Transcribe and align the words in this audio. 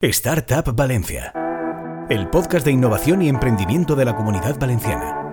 Startup 0.00 0.76
Valencia, 0.76 1.32
el 2.08 2.30
podcast 2.30 2.64
de 2.64 2.70
innovación 2.70 3.20
y 3.20 3.28
emprendimiento 3.28 3.96
de 3.96 4.04
la 4.04 4.14
comunidad 4.14 4.56
valenciana. 4.56 5.24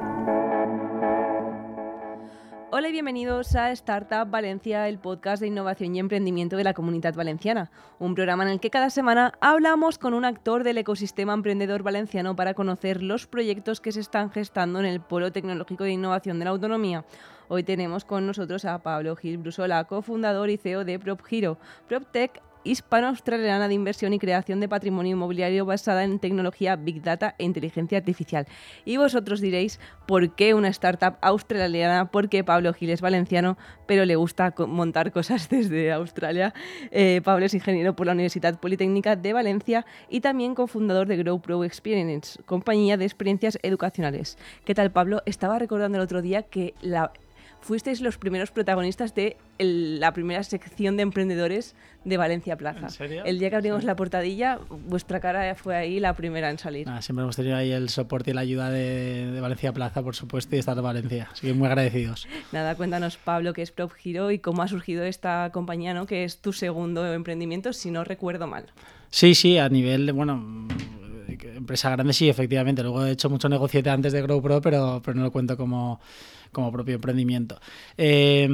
Hola 2.71 2.89
y 2.89 2.91
bienvenidos 2.91 3.55
a 3.55 3.69
Startup 3.73 4.27
Valencia, 4.27 4.89
el 4.89 4.97
podcast 4.97 5.41
de 5.41 5.49
innovación 5.49 5.95
y 5.95 5.99
emprendimiento 5.99 6.57
de 6.57 6.63
la 6.63 6.73
comunidad 6.73 7.13
valenciana, 7.13 7.69
un 7.99 8.15
programa 8.15 8.41
en 8.41 8.49
el 8.49 8.59
que 8.59 8.71
cada 8.71 8.89
semana 8.89 9.33
hablamos 9.39 9.99
con 9.99 10.15
un 10.15 10.25
actor 10.25 10.63
del 10.63 10.79
ecosistema 10.79 11.35
emprendedor 11.35 11.83
valenciano 11.83 12.35
para 12.35 12.55
conocer 12.55 13.03
los 13.03 13.27
proyectos 13.27 13.79
que 13.79 13.91
se 13.91 13.99
están 13.99 14.31
gestando 14.31 14.79
en 14.79 14.85
el 14.85 14.99
Polo 14.99 15.31
Tecnológico 15.31 15.83
de 15.83 15.91
Innovación 15.91 16.39
de 16.39 16.45
la 16.45 16.51
Autonomía. 16.51 17.05
Hoy 17.49 17.61
tenemos 17.61 18.03
con 18.03 18.25
nosotros 18.25 18.65
a 18.65 18.81
Pablo 18.81 19.15
Gil 19.15 19.37
Brusola, 19.37 19.83
cofundador 19.83 20.49
y 20.49 20.57
CEO 20.57 20.85
de 20.85 20.97
PropGiro. 20.97 21.59
PropTech 21.87 22.41
hispano-australiana 22.65 23.69
de 23.69 23.73
inversión 23.73 24.11
y 24.11 24.19
creación 24.19 24.59
de 24.59 24.67
patrimonio 24.67 25.13
inmobiliario 25.13 25.65
basada 25.65 26.03
en 26.03 26.19
tecnología 26.19 26.75
Big 26.75 27.01
Data 27.01 27.35
e 27.37 27.45
inteligencia 27.45 27.97
artificial. 27.97 28.47
Y 28.83 28.97
vosotros 28.97 29.39
diréis, 29.39 29.79
¿por 30.05 30.35
qué 30.35 30.53
una 30.53 30.67
startup 30.69 31.17
australiana? 31.21 32.11
Porque 32.11 32.43
Pablo 32.43 32.73
Gil 32.73 32.89
es 32.89 33.01
valenciano, 33.01 33.57
pero 33.85 34.03
le 34.03 34.15
gusta 34.15 34.53
montar 34.67 35.11
cosas 35.11 35.47
desde 35.49 35.91
Australia. 35.93 36.53
Eh, 36.91 37.21
Pablo 37.23 37.45
es 37.45 37.53
ingeniero 37.53 37.95
por 37.95 38.07
la 38.07 38.13
Universidad 38.13 38.59
Politécnica 38.59 39.15
de 39.15 39.33
Valencia 39.33 39.85
y 40.09 40.21
también 40.21 40.55
cofundador 40.55 41.07
de 41.07 41.17
Grow 41.17 41.39
Pro 41.39 41.63
Experience, 41.63 42.41
compañía 42.43 42.97
de 42.97 43.05
experiencias 43.05 43.59
educacionales. 43.61 44.37
¿Qué 44.65 44.73
tal, 44.73 44.91
Pablo? 44.91 45.21
Estaba 45.25 45.59
recordando 45.59 45.97
el 45.97 46.03
otro 46.03 46.21
día 46.21 46.43
que 46.43 46.73
la 46.81 47.11
fuisteis 47.65 47.99
los 47.99 48.19
primeros 48.19 48.51
protagonistas 48.51 49.15
de 49.15 49.37
la 49.57 50.13
primera 50.13 50.43
sección 50.43 50.97
de 50.97 51.03
emprendedores 51.03 51.73
de 52.03 52.15
Valencia 52.15 52.55
Plaza. 52.57 52.87
El 53.25 53.39
día 53.39 53.49
que 53.49 53.55
abrimos 53.55 53.83
la 53.83 53.95
portadilla, 53.95 54.59
vuestra 54.69 55.19
cara 55.19 55.55
fue 55.55 55.75
ahí 55.75 55.99
la 55.99 56.13
primera 56.13 56.51
en 56.51 56.59
salir. 56.59 56.87
siempre 57.01 57.23
hemos 57.23 57.35
tenido 57.35 57.55
ahí 57.55 57.71
el 57.71 57.89
soporte 57.89 58.31
y 58.31 58.33
la 58.35 58.41
ayuda 58.41 58.69
de, 58.69 59.39
Valencia 59.41 59.73
Plaza, 59.73 60.03
por 60.03 60.15
supuesto, 60.15 60.55
y 60.55 60.59
estar 60.59 60.75
de 60.75 60.81
Valencia. 60.81 61.27
Así 61.31 61.47
que 61.47 61.53
muy 61.55 61.65
agradecidos. 61.65 62.27
Nada, 62.51 62.75
cuéntanos, 62.75 63.17
Pablo, 63.17 63.53
qué 63.53 63.63
es 63.63 63.71
Prop 63.71 63.91
Giro 63.91 64.29
y 64.29 64.37
cómo 64.37 64.61
ha 64.61 64.67
surgido 64.67 65.03
esta 65.03 65.49
compañía, 65.51 65.95
¿no? 65.95 66.05
que 66.05 66.23
es 66.23 66.37
tu 66.37 66.53
segundo 66.53 67.11
emprendimiento, 67.13 67.73
si 67.73 67.89
no 67.89 68.03
recuerdo 68.03 68.45
mal. 68.45 68.65
Sí, 69.09 69.33
sí, 69.33 69.57
a 69.57 69.69
nivel, 69.69 70.05
de, 70.05 70.11
bueno, 70.11 70.67
empresa 71.55 71.89
grande 71.89 72.13
sí, 72.13 72.29
efectivamente. 72.29 72.83
Luego 72.83 73.05
he 73.05 73.11
hecho 73.11 73.29
mucho 73.29 73.49
negociete 73.49 73.89
antes 73.89 74.13
de 74.13 74.21
GrowPro, 74.21 74.61
pero, 74.61 75.01
pero 75.03 75.17
no 75.17 75.23
lo 75.23 75.31
cuento 75.31 75.57
como 75.57 75.99
como 76.55 76.71
propio 76.71 76.95
emprendimiento. 76.95 77.59
Eh, 77.97 78.47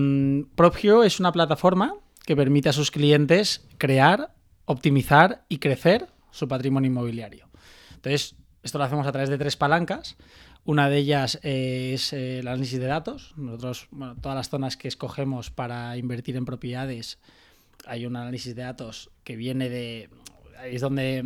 es 1.06 1.20
una 1.20 1.32
plataforma 1.32 1.94
que 2.26 2.36
permite 2.36 2.70
a 2.70 2.74
sus 2.74 2.90
clientes 2.90 3.68
crear, 3.78 4.34
optimizar 4.66 5.46
y 5.50 5.60
crecer 5.60 6.08
su 6.32 6.48
patrimonio 6.48 6.90
inmobiliario. 6.90 7.48
Entonces, 7.94 8.36
esto 8.64 8.80
lo 8.80 8.86
hacemos 8.86 9.06
a 9.06 9.12
través 9.12 9.30
de 9.30 9.38
tres 9.38 9.56
palancas. 9.56 10.18
Una 10.66 10.90
de 10.90 10.98
ellas 10.98 11.40
es 11.44 12.12
eh, 12.14 12.40
el 12.40 12.48
análisis 12.48 12.80
de 12.80 12.88
datos. 12.88 13.34
Nosotros, 13.38 13.88
bueno, 13.92 14.16
todas 14.20 14.36
las 14.36 14.50
zonas 14.50 14.78
que 14.78 14.88
escogemos 14.88 15.52
para 15.52 15.96
invertir 15.98 16.36
en 16.38 16.46
propiedades, 16.46 17.20
hay 17.86 18.08
un 18.08 18.16
análisis 18.16 18.56
de 18.56 18.64
datos 18.64 19.12
que 19.24 19.36
viene 19.36 19.70
de 19.70 20.10
ahí 20.62 20.76
es 20.76 20.82
donde 20.82 21.22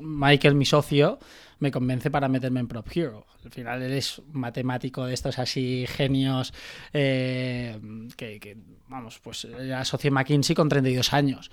Michael, 0.00 0.54
mi 0.54 0.64
socio, 0.64 1.18
me 1.58 1.70
convence 1.70 2.10
para 2.10 2.28
meterme 2.28 2.60
en 2.60 2.68
Prop 2.68 2.86
Hero. 2.94 3.26
Al 3.44 3.50
final 3.50 3.82
él 3.82 3.92
es 3.92 4.22
matemático 4.32 5.06
de 5.06 5.14
estos 5.14 5.38
así 5.38 5.86
genios 5.88 6.52
eh, 6.92 7.78
que, 8.16 8.56
vamos, 8.88 9.18
pues 9.22 9.44
era 9.44 9.84
socio 9.84 10.10
McKinsey 10.10 10.54
con 10.54 10.68
32 10.68 11.12
años. 11.12 11.50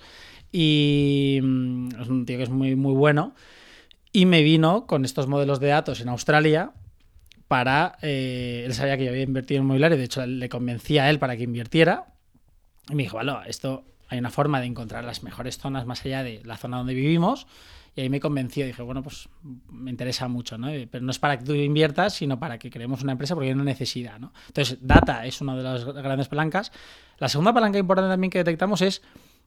Y 0.52 1.40
mm, 1.42 1.88
es 2.00 2.08
un 2.08 2.26
tío 2.26 2.36
que 2.36 2.44
es 2.44 2.50
muy, 2.50 2.76
muy 2.76 2.94
bueno. 2.94 3.34
Y 4.12 4.26
me 4.26 4.42
vino 4.42 4.86
con 4.86 5.04
estos 5.04 5.26
modelos 5.26 5.60
de 5.60 5.68
datos 5.68 6.00
en 6.00 6.08
Australia 6.08 6.72
para... 7.48 7.98
Eh, 8.02 8.62
él 8.66 8.74
sabía 8.74 8.96
que 8.96 9.04
yo 9.04 9.10
había 9.10 9.22
invertido 9.22 9.58
en 9.58 9.64
inmobiliario, 9.64 9.98
de 9.98 10.04
hecho 10.04 10.24
le 10.26 10.48
convencí 10.48 10.98
a 10.98 11.10
él 11.10 11.18
para 11.18 11.36
que 11.36 11.42
invirtiera. 11.42 12.06
Y 12.88 12.94
me 12.94 13.02
dijo, 13.02 13.16
vale, 13.16 13.32
esto 13.46 13.84
hay 14.08 14.18
una 14.18 14.30
forma 14.30 14.60
de 14.60 14.66
encontrar 14.66 15.04
las 15.04 15.22
mejores 15.22 15.58
zonas 15.58 15.86
más 15.86 16.04
allá 16.04 16.22
de 16.22 16.42
la 16.44 16.56
zona 16.56 16.78
donde 16.78 16.94
vivimos. 16.94 17.46
Y 17.94 18.02
ahí 18.02 18.10
me 18.10 18.20
convenció, 18.20 18.66
dije, 18.66 18.82
bueno, 18.82 19.02
pues 19.02 19.28
me 19.70 19.90
interesa 19.90 20.28
mucho, 20.28 20.58
¿no? 20.58 20.68
Pero 20.90 21.02
no 21.02 21.10
es 21.10 21.18
para 21.18 21.38
que 21.38 21.46
tú 21.46 21.54
inviertas, 21.54 22.12
sino 22.12 22.38
para 22.38 22.58
que 22.58 22.70
creemos 22.70 23.02
una 23.02 23.12
empresa 23.12 23.34
porque 23.34 23.48
hay 23.48 23.54
una 23.54 23.64
necesidad, 23.64 24.18
¿no? 24.18 24.34
Entonces, 24.48 24.78
data 24.82 25.24
es 25.24 25.40
una 25.40 25.56
de 25.56 25.62
las 25.62 25.84
grandes 25.84 26.28
palancas. 26.28 26.72
La 27.18 27.30
segunda 27.30 27.54
palanca 27.54 27.78
importante 27.78 28.10
también 28.10 28.30
que 28.30 28.38
detectamos 28.38 28.82
es 28.82 29.00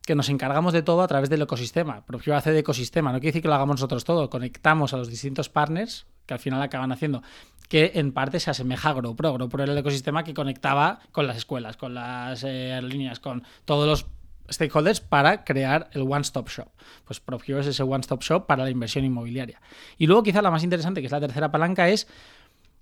que 0.03 0.15
nos 0.15 0.29
encargamos 0.29 0.73
de 0.73 0.81
todo 0.81 1.03
a 1.03 1.07
través 1.07 1.29
del 1.29 1.43
ecosistema. 1.43 2.03
Propio 2.07 2.35
hace 2.35 2.51
de 2.51 2.59
ecosistema, 2.59 3.11
no 3.11 3.19
quiere 3.19 3.33
decir 3.33 3.43
que 3.43 3.47
lo 3.47 3.53
hagamos 3.53 3.75
nosotros 3.75 4.03
todo, 4.03 4.31
conectamos 4.31 4.95
a 4.95 4.97
los 4.97 5.09
distintos 5.09 5.49
partners 5.49 6.07
que 6.25 6.33
al 6.33 6.39
final 6.39 6.59
acaban 6.61 6.91
haciendo, 6.91 7.21
que 7.67 7.91
en 7.95 8.11
parte 8.11 8.39
se 8.39 8.49
asemeja 8.49 8.89
a 8.89 8.93
GrowPro. 8.93 9.33
GrowPro 9.33 9.63
era 9.63 9.73
el 9.73 9.77
ecosistema 9.77 10.23
que 10.23 10.33
conectaba 10.33 10.99
con 11.11 11.27
las 11.27 11.37
escuelas, 11.37 11.77
con 11.77 11.93
las 11.93 12.43
eh, 12.43 12.73
aerolíneas, 12.73 13.19
con 13.19 13.43
todos 13.65 13.87
los 13.87 14.07
stakeholders 14.49 15.01
para 15.01 15.43
crear 15.43 15.89
el 15.93 16.01
One 16.01 16.21
Stop 16.21 16.49
Shop. 16.49 16.67
Pues 17.05 17.19
PropHero 17.19 17.59
es 17.59 17.67
ese 17.67 17.83
One 17.83 18.01
Stop 18.01 18.21
Shop 18.21 18.45
para 18.45 18.63
la 18.63 18.69
inversión 18.69 19.05
inmobiliaria. 19.05 19.61
Y 19.97 20.07
luego 20.07 20.23
quizá 20.23 20.41
la 20.41 20.51
más 20.51 20.63
interesante, 20.63 21.01
que 21.01 21.07
es 21.07 21.11
la 21.11 21.19
tercera 21.19 21.51
palanca, 21.51 21.89
es 21.89 22.07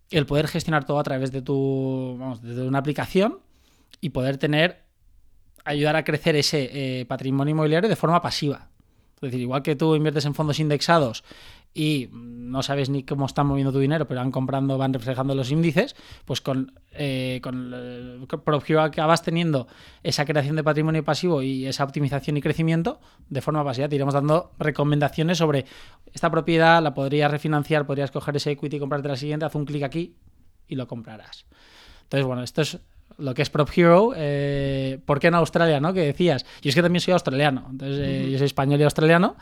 el 0.09 0.25
poder 0.25 0.47
gestionar 0.47 0.85
todo 0.85 0.99
a 0.99 1.03
través 1.03 1.31
de 1.31 1.41
tu, 1.41 2.17
vamos, 2.19 2.41
de 2.41 2.67
una 2.67 2.79
aplicación 2.79 3.39
y 4.01 4.09
poder 4.09 4.37
tener, 4.37 4.83
ayudar 5.65 5.95
a 5.95 6.03
crecer 6.03 6.35
ese 6.35 6.69
eh, 6.71 7.05
patrimonio 7.05 7.51
inmobiliario 7.51 7.89
de 7.89 7.95
forma 7.95 8.21
pasiva. 8.21 8.69
Es 9.15 9.21
decir, 9.21 9.41
igual 9.41 9.63
que 9.63 9.75
tú 9.75 9.95
inviertes 9.95 10.25
en 10.25 10.35
fondos 10.35 10.59
indexados 10.59 11.23
y 11.77 12.09
no 12.11 12.63
sabes 12.63 12.89
ni 12.89 13.03
cómo 13.03 13.27
están 13.27 13.45
moviendo 13.45 13.71
tu 13.71 13.77
dinero, 13.77 14.07
pero 14.07 14.19
van 14.19 14.31
comprando, 14.31 14.79
van 14.79 14.93
reflejando 14.93 15.35
los 15.35 15.51
índices, 15.51 15.95
pues 16.25 16.41
con, 16.41 16.73
eh, 16.93 17.39
con 17.43 18.25
propio 18.43 18.81
acabas 18.81 19.21
teniendo 19.21 19.67
esa 20.01 20.25
creación 20.25 20.55
de 20.55 20.63
patrimonio 20.63 21.03
pasivo 21.03 21.43
y 21.43 21.67
esa 21.67 21.83
optimización 21.83 22.35
y 22.35 22.41
crecimiento 22.41 22.99
de 23.29 23.41
forma 23.41 23.63
pasiva. 23.63 23.87
Te 23.87 23.95
iremos 23.95 24.15
dando 24.15 24.53
recomendaciones 24.57 25.37
sobre 25.37 25.65
esta 26.11 26.31
propiedad, 26.31 26.81
la 26.81 26.95
podrías 26.95 27.29
refinanciar, 27.29 27.85
podrías 27.85 28.09
coger 28.09 28.37
ese 28.37 28.51
equity 28.51 28.77
y 28.77 28.79
comprarte 28.79 29.09
la 29.09 29.15
siguiente, 29.15 29.45
haz 29.45 29.53
un 29.53 29.65
clic 29.65 29.83
aquí 29.83 30.15
y 30.67 30.75
lo 30.75 30.87
comprarás. 30.87 31.45
Entonces, 32.05 32.25
bueno, 32.25 32.41
esto 32.41 32.63
es 32.63 32.79
lo 33.19 33.33
que 33.33 33.41
es 33.43 33.49
Prop 33.49 33.69
Hero, 33.75 34.13
eh, 34.15 34.99
¿por 35.05 35.19
qué 35.19 35.27
en 35.27 35.35
Australia, 35.35 35.79
no? 35.79 35.93
Que 35.93 36.01
decías. 36.01 36.45
Yo 36.61 36.69
es 36.69 36.75
que 36.75 36.81
también 36.81 37.01
soy 37.01 37.13
australiano, 37.13 37.67
entonces 37.69 37.99
eh, 37.99 38.31
yo 38.31 38.37
soy 38.37 38.45
español 38.45 38.79
y 38.79 38.83
australiano 38.83 39.35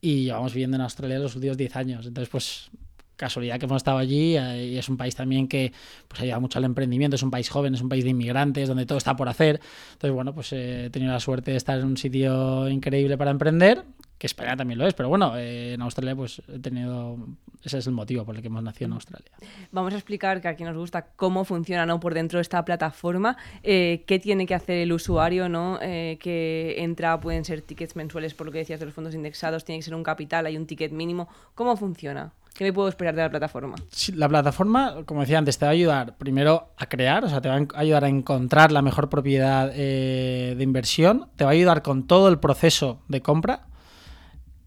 y 0.00 0.24
llevamos 0.24 0.54
viviendo 0.54 0.76
en 0.76 0.82
Australia 0.82 1.18
los 1.18 1.34
últimos 1.34 1.56
10 1.56 1.76
años. 1.76 2.06
Entonces, 2.06 2.28
pues 2.28 2.70
casualidad 3.16 3.58
que 3.58 3.66
hemos 3.66 3.76
estado 3.76 3.98
allí 3.98 4.36
eh, 4.36 4.68
y 4.72 4.78
es 4.78 4.88
un 4.88 4.96
país 4.96 5.14
también 5.14 5.46
que 5.46 5.72
pues 6.08 6.22
ayuda 6.22 6.40
mucho 6.40 6.58
al 6.58 6.64
emprendimiento, 6.64 7.16
es 7.16 7.22
un 7.22 7.30
país 7.30 7.50
joven, 7.50 7.74
es 7.74 7.82
un 7.82 7.88
país 7.90 8.02
de 8.02 8.10
inmigrantes 8.10 8.66
donde 8.66 8.86
todo 8.86 8.96
está 8.96 9.14
por 9.14 9.28
hacer. 9.28 9.60
Entonces, 9.92 10.14
bueno, 10.14 10.34
pues 10.34 10.52
he 10.52 10.88
tenido 10.90 11.12
la 11.12 11.20
suerte 11.20 11.50
de 11.50 11.58
estar 11.58 11.78
en 11.78 11.84
un 11.84 11.96
sitio 11.98 12.68
increíble 12.68 13.18
para 13.18 13.30
emprender 13.30 13.84
que 14.20 14.26
España 14.26 14.54
también 14.54 14.78
lo 14.78 14.86
es, 14.86 14.92
pero 14.92 15.08
bueno, 15.08 15.34
eh, 15.38 15.72
en 15.72 15.80
Australia 15.80 16.14
pues 16.14 16.42
he 16.46 16.58
tenido, 16.58 17.16
ese 17.64 17.78
es 17.78 17.86
el 17.86 17.94
motivo 17.94 18.22
por 18.26 18.36
el 18.36 18.42
que 18.42 18.48
hemos 18.48 18.62
nacido 18.62 18.88
en 18.88 18.92
Australia. 18.92 19.30
Vamos 19.72 19.94
a 19.94 19.96
explicar 19.96 20.42
que 20.42 20.48
aquí 20.48 20.62
nos 20.62 20.76
gusta 20.76 21.06
cómo 21.16 21.46
funciona 21.46 21.86
¿no? 21.86 22.00
por 22.00 22.12
dentro 22.12 22.36
de 22.36 22.42
esta 22.42 22.62
plataforma, 22.62 23.38
eh, 23.62 24.04
qué 24.06 24.18
tiene 24.18 24.44
que 24.44 24.54
hacer 24.54 24.76
el 24.76 24.92
usuario, 24.92 25.48
¿no? 25.48 25.78
Eh, 25.80 26.18
que 26.20 26.74
entra, 26.82 27.18
pueden 27.18 27.46
ser 27.46 27.62
tickets 27.62 27.96
mensuales 27.96 28.34
por 28.34 28.44
lo 28.44 28.52
que 28.52 28.58
decías 28.58 28.78
de 28.78 28.84
los 28.84 28.94
fondos 28.94 29.14
indexados, 29.14 29.64
tiene 29.64 29.78
que 29.78 29.84
ser 29.84 29.94
un 29.94 30.02
capital, 30.02 30.44
hay 30.44 30.58
un 30.58 30.66
ticket 30.66 30.92
mínimo, 30.92 31.26
¿cómo 31.54 31.74
funciona? 31.78 32.34
¿Qué 32.54 32.64
me 32.64 32.74
puedo 32.74 32.90
esperar 32.90 33.14
de 33.14 33.22
la 33.22 33.30
plataforma? 33.30 33.76
la 34.16 34.28
plataforma, 34.28 34.96
como 35.06 35.22
decía 35.22 35.38
antes, 35.38 35.56
te 35.56 35.64
va 35.64 35.70
a 35.70 35.72
ayudar 35.72 36.18
primero 36.18 36.74
a 36.76 36.86
crear, 36.90 37.24
o 37.24 37.28
sea, 37.30 37.40
te 37.40 37.48
va 37.48 37.54
a 37.54 37.66
ayudar 37.78 38.04
a 38.04 38.08
encontrar 38.08 38.70
la 38.70 38.82
mejor 38.82 39.08
propiedad 39.08 39.72
de 39.72 40.58
inversión, 40.60 41.30
te 41.36 41.44
va 41.44 41.50
a 41.50 41.54
ayudar 41.54 41.80
con 41.80 42.06
todo 42.06 42.28
el 42.28 42.38
proceso 42.38 43.00
de 43.08 43.22
compra, 43.22 43.69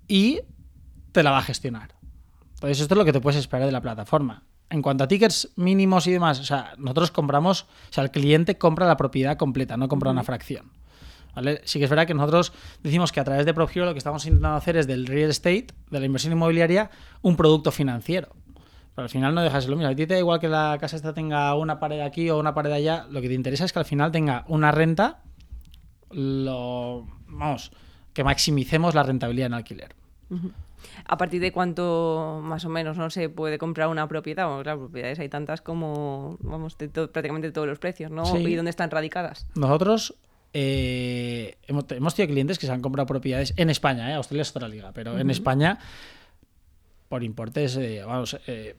y 0.08 0.42
te 1.12 1.24
la 1.24 1.32
va 1.32 1.40
a 1.40 1.44
gestionar. 1.44 1.96
Entonces, 2.56 2.82
esto 2.82 2.94
es 2.94 2.98
lo 2.98 3.06
que 3.06 3.14
te 3.14 3.22
puedes 3.22 3.40
esperar 3.40 3.66
de 3.66 3.72
la 3.72 3.82
plataforma. 3.82 4.44
En 4.70 4.82
cuanto 4.82 5.04
a 5.04 5.08
tickets 5.08 5.52
mínimos 5.56 6.08
y 6.08 6.12
demás, 6.12 6.40
o 6.40 6.44
sea, 6.44 6.74
nosotros 6.78 7.12
compramos, 7.12 7.64
o 7.64 7.68
sea, 7.92 8.04
el 8.04 8.12
cliente 8.12 8.58
compra 8.58 8.88
la 8.88 8.98
propiedad 8.98 9.38
completa, 9.38 9.78
no 9.78 9.88
compra 9.88 10.12
una 10.12 10.24
fracción. 10.24 10.72
¿Vale? 11.36 11.62
Sí 11.66 11.80
que 11.80 11.86
es 11.86 11.90
verdad 11.90 12.06
que 12.06 12.14
nosotros 12.14 12.54
decimos 12.84 13.12
que 13.12 13.20
a 13.20 13.24
través 13.24 13.46
de 13.46 13.54
ProGiro 13.54 13.86
lo 13.86 13.94
que 13.94 13.98
estamos 13.98 14.26
intentando 14.26 14.56
hacer 14.56 14.78
es 14.78 14.88
del 14.88 15.08
real 15.08 15.32
estate, 15.32 15.68
de 15.90 16.00
la 16.00 16.06
inversión 16.06 16.34
inmobiliaria, 16.34 16.92
un 17.22 17.36
producto 17.36 17.72
financiero. 17.72 18.30
Pero 18.96 19.04
al 19.04 19.10
final 19.10 19.34
no 19.34 19.42
dejas 19.42 19.68
lo 19.68 19.76
mismo. 19.76 19.92
A 19.92 19.96
ti 19.96 20.06
te 20.06 20.14
da 20.14 20.20
igual 20.20 20.40
que 20.40 20.48
la 20.48 20.78
casa 20.80 20.96
esta 20.96 21.14
tenga 21.14 21.56
una 21.56 21.80
pared 21.80 22.02
aquí 22.02 22.30
o 22.30 22.40
una 22.40 22.54
pared 22.54 22.72
allá. 22.72 23.08
Lo 23.10 23.22
que 23.22 23.28
te 23.28 23.34
interesa 23.34 23.66
es 23.66 23.74
que 23.74 23.80
al 23.80 23.86
final 23.86 24.12
tenga 24.12 24.46
una 24.48 24.72
renta, 24.72 25.24
lo, 26.12 27.08
vamos, 27.28 27.72
que 28.14 28.24
maximicemos 28.24 28.96
la 28.96 29.04
rentabilidad 29.04 29.48
en 29.48 29.54
alquiler. 29.54 29.96
¿A 31.06 31.18
partir 31.18 31.42
de 31.42 31.52
cuánto 31.52 32.42
más 32.44 32.66
o 32.66 32.70
menos 32.70 32.98
no 32.98 33.10
se 33.10 33.30
puede 33.30 33.58
comprar 33.58 33.88
una 33.88 34.08
propiedad? 34.08 34.48
Bueno, 34.48 34.64
claro, 34.64 34.80
propiedades 34.80 35.20
hay 35.20 35.30
tantas 35.30 35.62
como, 35.62 36.38
vamos, 36.42 36.78
de 36.78 36.90
prácticamente 36.90 37.52
todos 37.52 37.68
los 37.68 37.80
precios, 37.80 38.12
¿no? 38.12 38.24
¿Y 38.38 38.56
dónde 38.56 38.70
están 38.70 38.90
radicadas? 38.92 39.48
Nosotros 39.56 40.16
eh, 40.54 41.58
hemos, 41.68 41.86
hemos 41.90 42.16
tenido 42.16 42.34
clientes 42.34 42.60
que 42.60 42.66
se 42.66 42.72
han 42.72 42.82
comprado 42.82 43.08
propiedades 43.08 43.54
en 43.58 43.70
España, 43.70 44.12
¿eh? 44.12 44.14
Australia 44.14 44.42
es 44.42 44.56
otra 44.56 44.68
liga, 44.68 44.92
pero 44.94 45.18
en 45.18 45.30
España 45.30 45.80
por 47.14 47.24
importes, 47.24 47.78
eh, 47.78 48.02
vamos, 48.04 48.40
eh, 48.48 48.76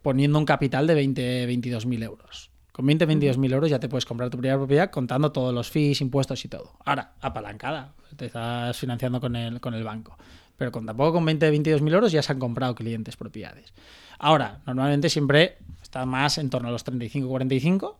poniendo 0.00 0.38
un 0.38 0.46
capital 0.46 0.86
de 0.86 0.94
20, 0.94 1.44
22 1.44 1.84
mil 1.84 2.02
euros. 2.02 2.50
Con 2.78 2.86
20, 2.86 3.06
22 3.06 3.38
mil 3.38 3.52
euros 3.52 3.68
ya 3.70 3.80
te 3.80 3.88
puedes 3.88 4.06
comprar 4.06 4.30
tu 4.30 4.38
primera 4.38 4.56
propiedad 4.56 4.88
contando 4.88 5.32
todos 5.32 5.52
los 5.52 5.68
fees, 5.68 6.00
impuestos 6.00 6.44
y 6.44 6.48
todo. 6.48 6.74
Ahora, 6.84 7.14
apalancada, 7.20 7.92
te 8.14 8.26
estás 8.26 8.78
financiando 8.78 9.20
con 9.20 9.34
el, 9.34 9.60
con 9.60 9.74
el 9.74 9.82
banco. 9.82 10.16
Pero 10.56 10.70
con 10.70 10.86
tampoco 10.86 11.14
con 11.14 11.24
20, 11.24 11.50
22 11.50 11.82
mil 11.82 11.92
euros 11.92 12.12
ya 12.12 12.22
se 12.22 12.30
han 12.30 12.38
comprado 12.38 12.76
clientes 12.76 13.16
propiedades. 13.16 13.74
Ahora, 14.20 14.60
normalmente 14.64 15.10
siempre 15.10 15.58
está 15.82 16.06
más 16.06 16.38
en 16.38 16.50
torno 16.50 16.68
a 16.68 16.70
los 16.70 16.84
35, 16.84 17.28
45 17.28 17.98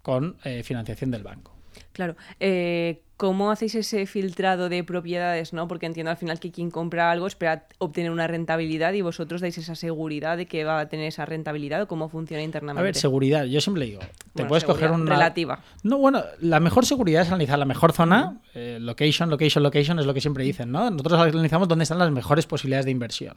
con 0.00 0.38
eh, 0.44 0.62
financiación 0.62 1.10
del 1.10 1.22
banco. 1.22 1.59
Claro. 1.92 2.16
Eh, 2.38 3.02
¿Cómo 3.20 3.50
hacéis 3.50 3.74
ese 3.74 4.06
filtrado 4.06 4.70
de 4.70 4.82
propiedades? 4.82 5.52
¿no? 5.52 5.68
Porque 5.68 5.84
entiendo 5.84 6.10
al 6.10 6.16
final 6.16 6.40
que 6.40 6.50
quien 6.50 6.70
compra 6.70 7.10
algo 7.10 7.26
espera 7.26 7.66
obtener 7.76 8.10
una 8.10 8.26
rentabilidad 8.26 8.94
y 8.94 9.02
vosotros 9.02 9.42
dais 9.42 9.58
esa 9.58 9.74
seguridad 9.74 10.38
de 10.38 10.46
que 10.46 10.64
va 10.64 10.80
a 10.80 10.88
tener 10.88 11.06
esa 11.06 11.26
rentabilidad 11.26 11.82
o 11.82 11.86
cómo 11.86 12.08
funciona 12.08 12.42
internamente. 12.42 12.80
A 12.80 12.82
ver, 12.82 12.96
seguridad. 12.96 13.44
Yo 13.44 13.60
siempre 13.60 13.84
digo, 13.84 14.00
te 14.00 14.06
Bueno, 14.32 14.48
puedes 14.48 14.64
coger 14.64 14.90
una... 14.90 15.16
Relativa. 15.16 15.60
No, 15.82 15.98
bueno, 15.98 16.24
la 16.40 16.60
mejor 16.60 16.86
seguridad 16.86 17.20
es 17.20 17.28
analizar 17.28 17.58
la 17.58 17.66
mejor 17.66 17.92
zona, 17.92 18.40
eh, 18.54 18.78
location, 18.80 19.28
location, 19.28 19.62
location, 19.62 19.98
es 19.98 20.06
lo 20.06 20.14
que 20.14 20.22
siempre 20.22 20.42
dicen, 20.42 20.72
¿no? 20.72 20.88
Nosotros 20.90 21.20
analizamos 21.20 21.68
dónde 21.68 21.82
están 21.82 21.98
las 21.98 22.10
mejores 22.10 22.46
posibilidades 22.46 22.86
de 22.86 22.92
inversión. 22.92 23.36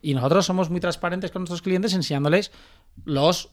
Y 0.00 0.14
nosotros 0.14 0.46
somos 0.46 0.70
muy 0.70 0.78
transparentes 0.78 1.32
con 1.32 1.40
nuestros 1.42 1.60
clientes 1.60 1.92
enseñándoles 1.92 2.52
los, 3.04 3.50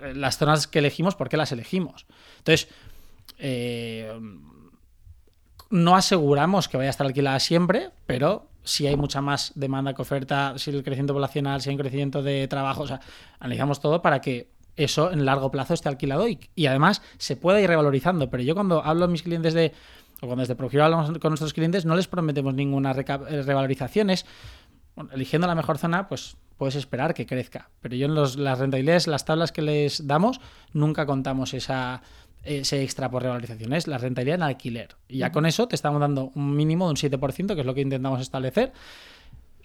eh, 0.00 0.14
las 0.14 0.38
zonas 0.38 0.66
que 0.66 0.78
elegimos, 0.78 1.14
por 1.14 1.28
qué 1.28 1.36
las 1.36 1.52
elegimos. 1.52 2.06
Entonces, 2.38 2.68
eh, 3.40 4.12
no 5.70 5.96
aseguramos 5.96 6.68
que 6.68 6.76
vaya 6.76 6.88
a 6.88 6.90
estar 6.90 7.06
alquilada 7.06 7.38
siempre, 7.40 7.90
pero 8.06 8.48
si 8.62 8.86
hay 8.86 8.96
mucha 8.96 9.20
más 9.20 9.52
demanda 9.54 9.94
que 9.94 10.02
oferta, 10.02 10.54
si 10.58 10.70
el 10.70 10.82
crecimiento 10.82 11.14
poblacional, 11.14 11.60
si 11.60 11.70
hay 11.70 11.76
un 11.76 11.80
crecimiento 11.80 12.22
de 12.22 12.46
trabajo, 12.48 12.82
o 12.82 12.86
sea, 12.86 13.00
analizamos 13.38 13.80
todo 13.80 14.02
para 14.02 14.20
que 14.20 14.50
eso 14.76 15.12
en 15.12 15.24
largo 15.24 15.50
plazo 15.50 15.74
esté 15.74 15.88
alquilado 15.88 16.26
y, 16.28 16.66
además 16.66 17.02
se 17.18 17.36
pueda 17.36 17.60
ir 17.60 17.68
revalorizando. 17.68 18.30
Pero 18.30 18.42
yo 18.42 18.54
cuando 18.54 18.84
hablo 18.84 19.04
a 19.06 19.08
mis 19.08 19.22
clientes 19.22 19.54
de, 19.54 19.72
o 20.20 20.26
cuando 20.26 20.42
desde 20.42 20.54
Procure 20.54 20.82
hablamos 20.82 21.18
con 21.18 21.30
nuestros 21.30 21.52
clientes, 21.52 21.84
no 21.84 21.96
les 21.96 22.08
prometemos 22.08 22.54
ninguna 22.54 22.92
eh, 22.92 23.42
revalorización, 23.42 24.10
eligiendo 25.12 25.46
la 25.46 25.54
mejor 25.54 25.78
zona, 25.78 26.08
pues 26.08 26.36
puedes 26.56 26.74
esperar 26.74 27.14
que 27.14 27.26
crezca. 27.26 27.70
Pero 27.80 27.96
yo 27.96 28.06
en 28.06 28.14
las 28.14 28.58
rentabilidades, 28.58 29.06
las 29.06 29.24
tablas 29.24 29.52
que 29.52 29.62
les 29.62 30.06
damos, 30.06 30.40
nunca 30.72 31.06
contamos 31.06 31.54
esa, 31.54 32.02
ese 32.44 32.82
extra 32.82 33.10
por 33.10 33.22
revalorización. 33.22 33.72
Es 33.72 33.86
la 33.86 33.98
rentabilidad 33.98 34.36
en 34.36 34.42
alquiler. 34.42 34.96
Y 35.08 35.18
ya 35.18 35.30
con 35.32 35.46
eso 35.46 35.68
te 35.68 35.74
estamos 35.76 36.00
dando 36.00 36.30
un 36.34 36.56
mínimo 36.56 36.86
de 36.86 36.90
un 36.90 36.96
7%, 36.96 37.54
que 37.54 37.60
es 37.60 37.66
lo 37.66 37.74
que 37.74 37.82
intentamos 37.82 38.20
establecer, 38.20 38.72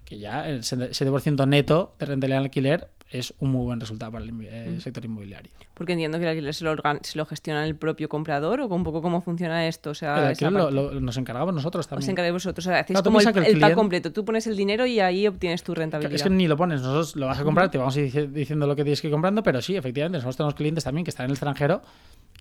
que 0.04 0.20
ya 0.20 0.48
el 0.48 0.62
7% 0.64 1.48
neto 1.48 1.96
de 2.00 2.06
rentabilidad 2.06 2.40
en 2.40 2.46
alquiler 2.46 2.90
es 3.10 3.34
un 3.40 3.52
muy 3.52 3.64
buen 3.66 3.80
resultado 3.80 4.12
para 4.12 4.26
el 4.26 4.32
invi- 4.32 4.48
eh, 4.50 4.80
sector 4.82 5.06
inmobiliario. 5.06 5.52
Porque 5.74 5.94
entiendo 5.94 6.18
que 6.18 6.24
el 6.26 6.30
alquiler 6.32 6.54
se 6.54 6.64
lo, 6.66 6.76
se 7.02 7.18
lo 7.18 7.26
gestiona 7.26 7.66
el 7.66 7.76
propio 7.76 8.10
comprador 8.10 8.60
o 8.62 8.68
un 8.68 8.84
poco 8.84 9.02
cómo 9.02 9.22
funciona 9.22 9.68
esto. 9.68 9.92
O 9.92 9.94
sea, 9.94 10.32
El 10.32 10.54
lo- 10.54 10.70
lo- 10.72 11.00
nos 11.00 11.16
encargamos 11.18 11.54
nosotros 11.54 11.86
Os 11.86 11.90
también. 11.90 12.12
encargáis 12.12 12.34
vosotros. 12.34 12.66
O 12.66 12.70
sea, 12.70 12.80
hacéis 12.80 12.96
Claro, 13.00 13.04
como 13.06 13.20
el, 13.22 13.28
el 13.28 13.30
el 13.30 13.44
pack 13.44 13.54
cliente- 13.54 13.76
completo. 13.76 14.12
Tú 14.12 14.26
pones 14.26 14.48
el 14.48 14.58
dinero 14.58 14.86
y 14.86 15.00
ahí 15.00 15.28
obtienes 15.28 15.64
tu 15.64 15.74
rentabilidad. 15.74 16.14
Es 16.16 16.24
que 16.24 16.30
ni 16.30 16.48
lo 16.48 16.58
pones, 16.58 16.82
nosotros 16.82 17.16
lo 17.16 17.28
vas 17.28 17.40
a 17.40 17.44
comprar, 17.44 17.72
te 17.72 17.78
vamos 17.78 17.96
a 17.96 18.02
ir 18.02 18.12
dici- 18.12 18.28
diciendo 18.32 18.68
lo 18.68 18.76
que 18.76 18.84
tienes 18.84 19.02
que 19.02 19.08
ir 19.08 19.14
comprando, 19.14 19.44
pero 19.44 19.62
sí, 19.62 19.76
efectivamente, 19.76 20.18
nosotros 20.18 20.38
tenemos 20.38 20.56
clientes 20.56 20.84
también 20.84 21.06
que 21.06 21.10
están 21.12 21.26
en 21.26 21.30
el 21.32 21.34
extranjero 21.36 21.82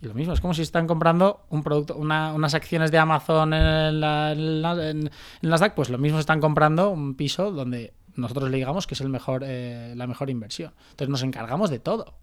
lo 0.05 0.15
mismo, 0.15 0.33
es 0.35 0.41
como 0.41 0.55
si 0.55 0.63
están 0.63 0.87
comprando 0.87 1.45
un 1.51 1.63
producto, 1.63 1.97
una- 1.97 2.33
unas 2.35 2.55
acciones 2.55 2.91
de 2.91 2.99
Amazon 2.99 3.53
en, 3.55 4.01
la, 4.01 4.33
en, 4.33 4.63
la- 4.63 4.91
en- 4.91 5.07
en 5.43 5.49
Nasdaq, 5.51 5.75
pues 5.75 5.91
lo 5.91 5.99
mismo 5.99 6.19
están 6.19 6.41
comprando 6.41 6.91
un 6.91 7.15
piso 7.15 7.51
donde 7.51 7.95
nosotros 8.17 8.51
le 8.51 8.57
digamos 8.59 8.87
que 8.87 8.95
es 8.95 9.01
el 9.01 9.09
mejor, 9.09 9.43
eh, 9.45 9.95
la 9.97 10.07
mejor 10.07 10.31
inversión. 10.31 10.73
Entonces 10.91 11.09
nos 11.09 11.23
encargamos 11.23 11.71
de 11.71 11.79
todo. 11.81 12.15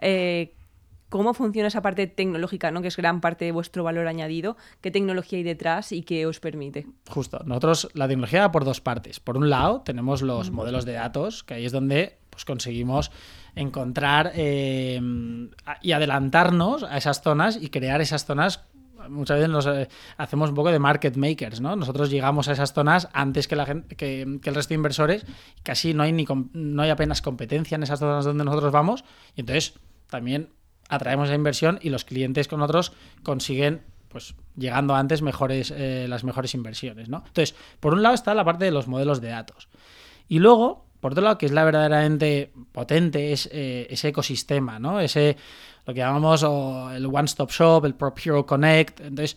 Eh, 0.00 0.54
¿Cómo 1.08 1.34
funciona 1.34 1.68
esa 1.68 1.82
parte 1.82 2.06
tecnológica, 2.06 2.70
¿no? 2.70 2.80
que 2.80 2.88
es 2.88 2.96
gran 2.96 3.20
parte 3.20 3.44
de 3.44 3.52
vuestro 3.52 3.84
valor 3.84 4.06
añadido? 4.06 4.56
¿Qué 4.80 4.90
tecnología 4.90 5.36
hay 5.36 5.42
detrás 5.42 5.92
y 5.92 6.02
qué 6.02 6.24
os 6.24 6.40
permite? 6.40 6.86
Justo. 7.10 7.38
Nosotros 7.44 7.90
la 7.92 8.08
tecnología 8.08 8.40
va 8.40 8.50
por 8.52 8.64
dos 8.64 8.80
partes. 8.80 9.20
Por 9.20 9.36
un 9.36 9.50
lado, 9.50 9.82
tenemos 9.82 10.22
los 10.22 10.50
modelos 10.50 10.86
de 10.86 10.92
datos, 10.92 11.44
que 11.44 11.52
ahí 11.54 11.66
es 11.66 11.72
donde 11.72 12.16
pues, 12.32 12.44
conseguimos 12.46 13.10
encontrar 13.54 14.32
eh, 14.34 15.00
y 15.82 15.92
adelantarnos 15.92 16.82
a 16.82 16.96
esas 16.96 17.22
zonas 17.22 17.58
y 17.60 17.68
crear 17.68 18.00
esas 18.00 18.24
zonas. 18.24 18.64
Muchas 19.08 19.36
veces 19.36 19.50
nos, 19.50 19.66
eh, 19.66 19.88
hacemos 20.16 20.48
un 20.48 20.54
poco 20.54 20.72
de 20.72 20.78
market 20.78 21.16
makers, 21.16 21.60
¿no? 21.60 21.76
Nosotros 21.76 22.08
llegamos 22.08 22.48
a 22.48 22.52
esas 22.52 22.72
zonas 22.72 23.08
antes 23.12 23.48
que, 23.48 23.56
la 23.56 23.66
gente, 23.66 23.96
que, 23.96 24.22
el 24.22 24.54
resto 24.54 24.70
de 24.70 24.74
inversores. 24.76 25.26
Casi 25.62 25.92
no 25.92 26.04
hay, 26.04 26.12
ni 26.12 26.24
no 26.54 26.82
hay 26.82 26.90
apenas 26.90 27.20
competencia 27.20 27.74
en 27.74 27.82
esas 27.82 27.98
zonas 27.98 28.24
donde 28.24 28.44
nosotros 28.44 28.72
vamos. 28.72 29.04
Y 29.36 29.40
entonces 29.40 29.74
también 30.08 30.48
atraemos 30.88 31.28
la 31.28 31.34
inversión 31.34 31.78
y 31.82 31.90
los 31.90 32.04
clientes 32.04 32.48
con 32.48 32.60
nosotros 32.60 32.92
consiguen 33.22 33.82
pues 34.08 34.34
llegando 34.56 34.94
antes 34.94 35.22
mejores 35.22 35.72
eh, 35.74 36.06
las 36.06 36.22
mejores 36.22 36.52
inversiones 36.54 37.08
¿no? 37.08 37.24
entonces 37.26 37.56
por 37.80 37.94
un 37.94 38.02
lado 38.02 38.14
está 38.14 38.34
la 38.34 38.44
parte 38.44 38.66
de 38.66 38.70
los 38.70 38.88
modelos 38.88 39.22
de 39.22 39.28
datos 39.28 39.70
y 40.28 40.38
luego 40.38 40.84
por 41.02 41.12
otro 41.12 41.24
lado 41.24 41.36
que 41.36 41.46
es 41.46 41.52
la 41.52 41.64
verdaderamente 41.64 42.52
potente 42.70 43.32
es 43.32 43.48
eh, 43.52 43.88
ese 43.90 44.08
ecosistema 44.08 44.78
no 44.78 45.00
ese 45.00 45.36
lo 45.84 45.92
que 45.92 45.98
llamamos 45.98 46.44
el 46.94 47.06
one 47.06 47.24
stop 47.24 47.50
shop 47.50 47.84
el 47.84 47.96
Prop 47.96 48.16
Hero 48.24 48.46
Connect. 48.46 49.00
Entonces 49.00 49.36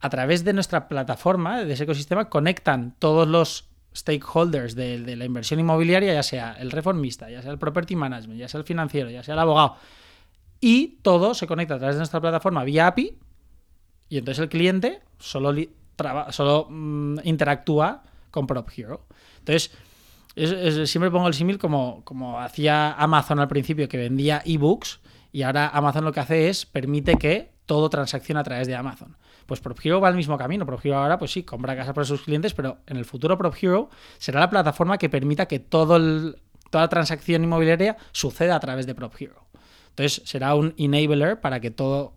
a 0.00 0.08
través 0.08 0.42
de 0.42 0.54
nuestra 0.54 0.88
plataforma 0.88 1.64
de 1.64 1.74
ese 1.74 1.84
ecosistema 1.84 2.30
conectan 2.30 2.94
todos 2.98 3.28
los 3.28 3.68
stakeholders 3.94 4.74
de, 4.74 5.16
la 5.16 5.24
inversión 5.26 5.60
inmobiliaria 5.60 6.14
ya 6.14 6.22
sea 6.22 6.54
el 6.58 6.70
reformista 6.70 7.28
ya 7.30 7.42
sea 7.42 7.52
el 7.52 7.58
property 7.58 7.94
management 7.94 8.40
ya 8.40 8.48
sea 8.48 8.58
el 8.58 8.64
financiero 8.64 9.10
ya 9.10 9.22
sea 9.22 9.34
el 9.34 9.40
abogado. 9.40 9.76
Y 10.62 10.98
todo 11.02 11.34
se 11.34 11.46
conecta 11.46 11.74
a 11.74 11.78
través 11.78 11.96
de 11.96 12.00
nuestra 12.00 12.22
plataforma 12.22 12.64
vía 12.64 12.86
API 12.86 13.18
y 14.08 14.16
entonces 14.16 14.42
el 14.42 14.48
cliente 14.48 15.02
solo, 15.18 15.54
solo 16.30 16.68
mm, 16.70 17.18
interactúa 17.24 18.02
con 18.30 18.46
Prop 18.46 18.68
Hero. 18.74 19.06
Entonces, 19.38 19.70
siempre 20.36 21.10
pongo 21.10 21.28
el 21.28 21.34
símil 21.34 21.58
como, 21.58 22.02
como 22.04 22.40
hacía 22.40 22.92
Amazon 22.92 23.38
al 23.40 23.48
principio, 23.48 23.88
que 23.88 23.96
vendía 23.96 24.42
ebooks, 24.44 25.00
y 25.32 25.42
ahora 25.42 25.68
Amazon 25.68 26.04
lo 26.04 26.12
que 26.12 26.20
hace 26.20 26.48
es 26.48 26.66
permite 26.66 27.16
que 27.16 27.52
todo 27.66 27.88
transaccione 27.90 28.40
a 28.40 28.44
través 28.44 28.66
de 28.66 28.74
Amazon. 28.74 29.16
Pues 29.46 29.60
Prop 29.60 29.78
Hero 29.82 30.00
va 30.00 30.08
al 30.08 30.16
mismo 30.16 30.38
camino. 30.38 30.64
Prop 30.64 30.80
Hero 30.84 30.96
ahora, 30.96 31.18
pues 31.18 31.32
sí, 31.32 31.42
compra 31.42 31.76
casa 31.76 31.92
para 31.92 32.04
sus 32.04 32.22
clientes, 32.22 32.54
pero 32.54 32.78
en 32.86 32.96
el 32.96 33.04
futuro 33.04 33.36
Prop 33.36 33.54
Hero 33.60 33.90
será 34.18 34.40
la 34.40 34.50
plataforma 34.50 34.96
que 34.96 35.08
permita 35.08 35.46
que 35.46 35.58
todo 35.58 36.34
toda 36.70 36.84
la 36.84 36.88
transacción 36.88 37.44
inmobiliaria 37.44 37.96
suceda 38.10 38.56
a 38.56 38.60
través 38.60 38.86
de 38.86 38.94
Prop 38.94 39.14
Hero. 39.18 39.44
Entonces 39.90 40.22
será 40.24 40.54
un 40.54 40.74
enabler 40.76 41.40
para 41.40 41.60
que 41.60 41.70
todo 41.70 42.14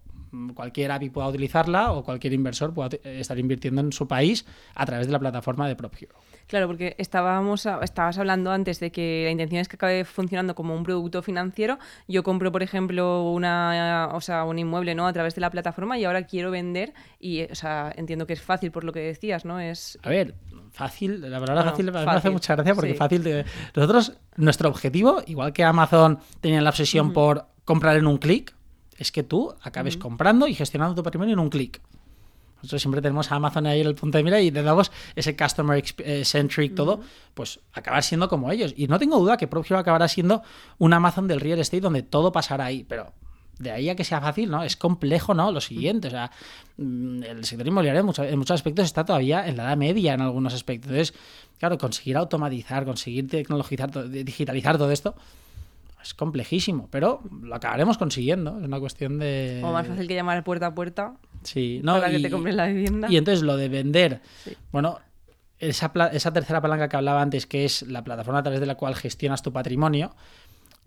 cualquier 0.53 0.91
API 0.91 1.09
pueda 1.09 1.27
utilizarla 1.27 1.91
o 1.91 2.03
cualquier 2.03 2.33
inversor 2.33 2.73
pueda 2.73 2.89
eh, 3.03 3.19
estar 3.19 3.37
invirtiendo 3.39 3.81
en 3.81 3.91
su 3.91 4.07
país 4.07 4.45
a 4.75 4.85
través 4.85 5.07
de 5.07 5.13
la 5.13 5.19
plataforma 5.19 5.67
de 5.67 5.75
Prop 5.75 5.93
Hero. 5.99 6.15
Claro, 6.47 6.67
porque 6.67 6.95
estábamos, 6.97 7.65
estabas 7.81 8.17
hablando 8.17 8.51
antes 8.51 8.79
de 8.79 8.89
que 8.89 9.23
la 9.25 9.31
intención 9.31 9.59
es 9.59 9.67
que 9.67 9.75
acabe 9.75 10.05
funcionando 10.05 10.55
como 10.55 10.75
un 10.75 10.83
producto 10.83 11.21
financiero. 11.21 11.77
Yo 12.07 12.23
compro, 12.23 12.53
por 12.53 12.63
ejemplo, 12.63 13.29
una, 13.31 14.09
o 14.13 14.21
sea, 14.21 14.45
un 14.45 14.57
inmueble 14.57 14.95
¿no? 14.95 15.07
a 15.07 15.11
través 15.13 15.35
de 15.35 15.41
la 15.41 15.49
plataforma 15.49 15.97
y 15.97 16.05
ahora 16.05 16.23
quiero 16.23 16.49
vender 16.49 16.93
y 17.19 17.43
o 17.43 17.55
sea, 17.55 17.91
entiendo 17.97 18.25
que 18.27 18.33
es 18.33 18.41
fácil 18.41 18.71
por 18.71 18.85
lo 18.85 18.93
que 18.93 18.99
decías, 19.01 19.43
¿no? 19.43 19.59
Es 19.59 19.99
A 20.03 20.09
ver, 20.09 20.35
fácil, 20.71 21.19
la 21.19 21.37
palabra 21.39 21.55
Bueno, 21.63 21.69
fácil, 21.71 21.85
mí 21.85 21.91
me 21.91 21.97
hace 21.99 22.05
fácil, 22.05 22.31
mucha 22.31 22.55
gracia 22.55 22.75
porque 22.75 22.91
sí. 22.91 22.97
fácil. 22.97 23.23
de- 23.23 23.45
nosotros, 23.75 24.13
nuestro 24.37 24.69
objetivo, 24.69 25.21
igual 25.27 25.51
que 25.51 25.65
Amazon 25.65 26.19
tenía 26.39 26.61
la 26.61 26.69
obsesión 26.69 27.11
por 27.11 27.45
comprar 27.65 27.97
en 27.97 28.07
un 28.07 28.17
clic, 28.17 28.55
es 28.97 29.11
que 29.11 29.23
tú 29.23 29.53
acabes 29.61 29.95
comprando 29.97 30.47
y 30.47 30.53
gestionando 30.55 30.95
tu 30.95 31.03
patrimonio 31.03 31.33
en 31.33 31.39
un 31.39 31.49
clic. 31.49 31.79
Nosotros 32.57 32.81
siempre 32.81 33.01
tenemos 33.03 33.31
a 33.31 33.35
Amazon 33.35 33.67
ahí 33.67 33.81
en 33.81 33.87
el 33.87 33.93
punto 33.93 34.17
de 34.17 34.23
mira 34.23 34.41
y 34.41 34.49
le 34.49 34.63
damos 34.63 34.91
ese 35.15 35.37
customer 35.37 35.83
eh, 35.99 36.25
centric 36.25 36.73
todo, 36.73 37.01
pues 37.35 37.59
acabar 37.73 38.01
siendo 38.03 38.27
como 38.27 38.51
ellos. 38.51 38.73
Y 38.75 38.87
no 38.87 38.97
tengo 38.97 39.19
duda 39.19 39.37
que 39.37 39.47
Propio 39.47 39.77
acabará 39.77 40.07
siendo 40.07 40.41
un 40.79 40.91
Amazon 40.93 41.27
del 41.27 41.39
real 41.39 41.59
estate 41.59 41.81
donde 41.81 42.01
todo 42.01 42.31
pasará 42.31 42.65
ahí, 42.65 42.83
pero 42.83 43.13
de 43.59 43.71
ahí 43.71 43.89
a 43.89 43.95
que 43.95 44.03
sea 44.03 44.21
fácil, 44.21 44.49
¿no? 44.49 44.63
Es 44.63 44.75
complejo, 44.75 45.35
¿no? 45.35 45.51
Lo 45.51 45.61
siguiente, 45.61 46.07
o 46.07 46.11
sea, 46.11 46.31
mm, 46.77 47.23
el 47.23 47.45
sector 47.45 47.67
inmobiliario 47.67 47.99
en, 48.01 48.05
mucho- 48.07 48.23
en 48.23 48.37
muchos 48.39 48.55
aspectos 48.55 48.85
está 48.85 49.05
todavía 49.05 49.47
en 49.47 49.55
la 49.57 49.63
edad 49.65 49.77
media 49.77 50.15
en 50.15 50.21
algunos 50.21 50.53
aspectos. 50.55 50.89
Entonces, 50.91 51.13
claro, 51.59 51.77
conseguir 51.77 52.17
automatizar, 52.17 52.85
conseguir 52.85 53.27
tecnologizar, 53.27 53.91
digitalizar 54.09 54.79
todo 54.79 54.89
esto 54.91 55.13
es 56.01 56.13
complejísimo, 56.13 56.87
pero 56.91 57.21
lo 57.41 57.55
acabaremos 57.55 57.97
consiguiendo. 57.97 58.57
Es 58.59 58.65
una 58.65 58.79
cuestión 58.79 59.19
de... 59.19 59.59
como 59.61 59.73
más 59.73 59.87
fácil 59.87 60.07
que 60.07 60.15
llamar 60.15 60.43
puerta 60.43 60.67
a 60.67 60.75
puerta 60.75 61.15
Sí, 61.43 61.81
no, 61.83 61.93
para 61.95 62.09
que 62.09 62.19
y- 62.19 62.21
te 62.21 62.29
compres 62.31 62.55
la 62.55 62.67
vivienda. 62.67 63.07
y 63.09 63.17
entonces 63.17 63.43
lo 63.43 63.57
de 63.57 63.69
vender, 63.69 64.21
Sí. 64.43 64.55
bueno, 64.71 64.99
esa, 65.59 65.91
esa 66.11 66.33
tercera 66.33 66.61
palanca 66.61 66.87
que 66.89 66.97
hablaba 66.97 67.21
antes, 67.21 67.45
que 67.47 67.65
es 67.65 67.81
la 67.83 68.03
plataforma 68.03 68.39
a 68.39 68.43
través 68.43 68.59
de 68.59 68.65
la 68.65 68.75
cual 68.75 68.95
gestionas 68.95 69.41
tu 69.41 69.51
patrimonio, 69.51 70.15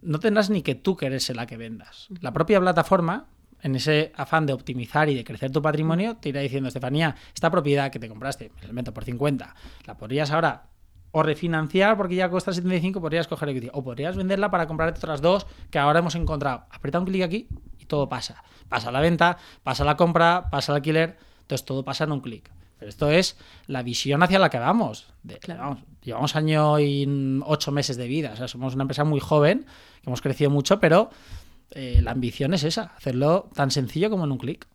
no 0.03 0.19
tendrás 0.21 0.49
ni 0.51 0.63
que 0.63 0.75
tú 0.75 0.97
querer 0.97 1.21
ser 1.21 1.37
la 1.37 1.47
que 1.47 1.57
vendas. 1.57 2.09
La 2.21 2.33
propia 2.33 2.61
plataforma 2.61 3.27
en 3.63 3.75
ese 3.77 4.13
afán 4.17 4.47
de 4.47 4.55
optimizar 4.55 5.09
y 5.11 5.15
de 5.15 5.25
crecer 5.25 5.51
tu 5.51 5.61
patrimonio, 5.61 6.17
te 6.17 6.31
irá 6.31 6.41
diciendo, 6.41 6.69
Estefanía, 6.69 7.15
esta 7.35 7.51
propiedad 7.51 7.91
que 7.91 7.99
te 7.99 8.09
compraste, 8.09 8.51
me 8.73 8.83
la 8.83 8.93
por 8.93 9.05
50, 9.05 9.55
la 9.87 9.97
podrías 9.99 10.31
ahora 10.31 10.70
o 11.13 11.23
refinanciar 11.23 11.97
porque 11.97 12.15
ya 12.15 12.29
cuesta 12.29 12.53
75, 12.53 13.01
podrías 13.01 13.27
coger 13.27 13.49
equity. 13.51 13.69
O 13.73 13.83
podrías 13.83 14.17
venderla 14.17 14.51
para 14.51 14.67
comprarte 14.67 14.99
otras 14.99 15.21
dos 15.21 15.47
que 15.71 15.79
ahora 15.79 15.99
hemos 15.99 16.15
encontrado. 16.15 16.65
Aprieta 16.71 16.99
un 16.99 17.07
clic 17.07 17.23
aquí 17.23 17.49
y 17.79 17.87
todo 17.87 18.09
pasa. 18.09 18.43
Pasa 18.69 18.93
la 18.93 19.01
venta, 19.01 19.39
pasa 19.63 19.85
la 19.85 19.97
compra, 19.97 20.49
pasa 20.51 20.73
el 20.73 20.77
alquiler. 20.77 21.19
Entonces 21.43 21.65
todo 21.65 21.85
pasa 21.85 22.05
en 22.05 22.13
un 22.13 22.21
clic. 22.21 22.51
Pero 22.79 22.89
esto 22.89 23.11
es 23.11 23.37
la 23.67 23.83
visión 23.83 24.23
hacia 24.23 24.39
la 24.39 24.49
que 24.49 24.59
vamos. 24.59 25.13
llevamos 26.03 26.35
año 26.35 26.81
y 26.81 27.43
ocho 27.45 27.73
meses 27.73 27.97
de 27.97 28.07
vida. 28.07 28.31
O 28.33 28.37
sea, 28.37 28.49
somos 28.49 28.75
una 28.75 28.85
empresa 28.85 29.05
muy 29.05 29.21
joven, 29.21 29.67
que 30.03 30.09
hemos 30.09 30.23
crecido 30.23 30.49
mucho, 30.49 30.81
pero 30.81 31.11
eh, 31.73 32.01
la 32.03 32.13
ambición 32.13 32.55
es 32.55 32.65
esa, 32.65 32.95
hacerlo 32.97 33.51
tan 33.55 33.71
sencillo 33.71 34.09
como 34.09 34.25
en 34.25 34.33
un 34.33 34.39
clic. 34.39 34.67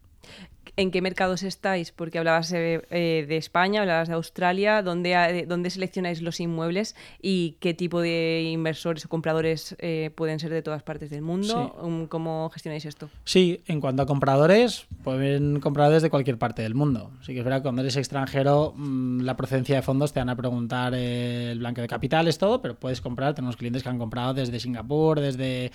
¿En 0.77 0.91
qué 0.91 1.01
mercados 1.01 1.44
estáis? 1.44 1.94
Porque 1.94 2.17
hablabas 2.17 2.51
eh, 2.51 2.82
eh, 2.89 3.25
de 3.27 3.38
España, 3.38 3.82
hablabas 3.82 4.10
de 4.10 4.13
Australia. 4.13 4.82
¿Dónde, 4.82 5.13
eh, 5.13 5.46
¿Dónde, 5.48 5.70
seleccionáis 5.70 6.22
los 6.22 6.41
inmuebles 6.41 6.98
y 7.22 7.55
qué 7.62 7.74
tipo 7.74 8.01
de 8.01 8.50
inversores 8.51 9.05
o 9.05 9.10
compradores 9.10 9.75
pueden 10.15 10.39
ser 10.39 10.51
de 10.51 10.62
todas 10.62 10.84
partes 10.84 11.10
del 11.10 11.22
mundo? 11.22 12.08
¿Cómo 12.10 12.50
gestionáis 12.53 12.86
esto? 12.86 13.10
Sí, 13.24 13.62
en 13.67 13.79
cuanto 13.79 14.01
a 14.01 14.05
compradores, 14.05 14.86
pueden 15.03 15.62
comprar 15.62 15.91
desde 15.91 16.10
cualquier 16.10 16.38
parte 16.38 16.62
del 16.62 16.75
mundo. 16.75 17.12
Sí 17.22 17.34
que 17.34 17.39
es 17.39 17.46
verdad 17.46 17.60
que 17.60 17.63
cuando 17.63 17.82
eres 17.82 17.96
extranjero, 17.96 18.74
mm, 18.75 19.22
la 19.22 19.38
procedencia 19.38 19.77
de 19.77 19.82
fondos 19.82 20.12
te 20.12 20.20
van 20.20 20.29
a 20.29 20.36
preguntar 20.36 20.94
el 20.94 21.60
blanco 21.60 21.82
de 21.82 21.88
capitales, 21.88 22.38
todo, 22.38 22.62
pero 22.62 22.75
puedes 22.75 23.00
comprar. 23.00 23.34
Tenemos 23.34 23.55
clientes 23.55 23.82
que 23.82 23.89
han 23.89 23.98
comprado 23.98 24.34
desde 24.34 24.60
Singapur, 24.60 25.22
desde 25.22 25.72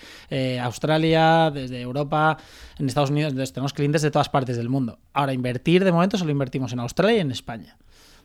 Australia, 0.60 1.50
desde 1.50 1.80
Europa, 1.80 2.36
en 2.78 2.86
Estados 2.86 3.10
Unidos. 3.10 3.32
Entonces, 3.32 3.54
tenemos 3.54 3.72
clientes 3.72 4.02
de 4.02 4.10
todas 4.10 4.28
partes 4.28 4.56
del 4.58 4.68
mundo. 4.68 4.89
Ahora, 5.12 5.32
invertir 5.32 5.84
de 5.84 5.92
momento 5.92 6.18
solo 6.18 6.30
invertimos 6.30 6.72
en 6.72 6.80
Australia 6.80 7.18
y 7.18 7.20
en 7.20 7.30
España. 7.30 7.76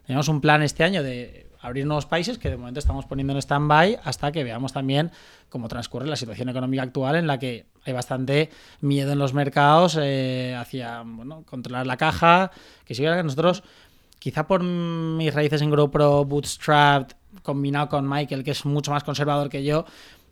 Tenemos 0.06 0.28
un 0.28 0.42
plan 0.42 0.62
este 0.62 0.84
año 0.84 1.04
de 1.04 1.48
abrir 1.66 1.86
nuevos 1.86 2.06
países 2.06 2.38
que 2.38 2.50
de 2.50 2.58
momento 2.58 2.80
estamos 2.80 3.06
poniendo 3.06 3.34
en 3.34 3.40
stand-by 3.40 4.00
hasta 4.04 4.32
que 4.32 4.44
veamos 4.44 4.72
también 4.72 5.12
cómo 5.50 5.68
transcurre 5.68 6.06
la 6.06 6.16
situación 6.16 6.50
económica 6.50 6.84
actual 6.84 7.16
en 7.16 7.26
la 7.26 7.40
que 7.40 7.66
hay 7.86 7.94
bastante 7.94 8.50
miedo 8.82 9.12
en 9.12 9.20
los 9.20 9.34
mercados 9.34 9.98
eh, 10.00 10.56
hacia 10.56 11.04
controlar 11.46 11.88
la 11.88 11.98
caja, 11.98 12.52
que 12.86 12.94
si 12.94 13.02
que 13.02 13.24
nosotros, 13.24 13.64
quizá 14.20 14.46
por 14.46 14.64
mis 14.64 15.34
raíces 15.34 15.62
en 15.62 15.72
GoPro, 15.72 16.26
Bootstrap, 16.26 17.12
combinado 17.42 17.90
con 17.90 18.08
Michael, 18.08 18.44
que 18.44 18.52
es 18.52 18.66
mucho 18.66 18.92
más 18.92 19.04
conservador 19.04 19.50
que 19.50 19.64
yo, 19.64 19.86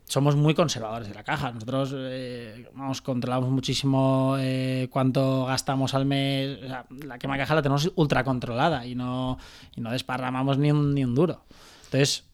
somos 0.06 0.36
muy 0.36 0.54
conservadores 0.54 1.08
de 1.08 1.14
la 1.14 1.24
caja. 1.24 1.52
Nosotros 1.52 1.94
eh, 1.96 2.70
vamos, 2.74 3.02
controlamos 3.02 3.50
muchísimo 3.50 4.36
eh, 4.40 4.88
cuánto 4.92 5.46
gastamos 5.46 5.94
al 5.94 6.06
mes. 6.06 6.60
la 7.06 7.18
quema 7.18 7.38
caja 7.38 7.56
la 7.56 7.62
tenemos 7.62 7.92
ultra 7.96 8.24
controlada 8.24 8.86
y 8.86 8.96
no, 8.96 9.38
y 9.76 9.82
no 9.82 9.92
desparramamos 9.92 10.58
ni 10.58 10.72
un, 10.72 10.94
ni 10.94 11.04
un 11.04 11.16
duro. 11.16 11.44
Entonces, 11.86 12.26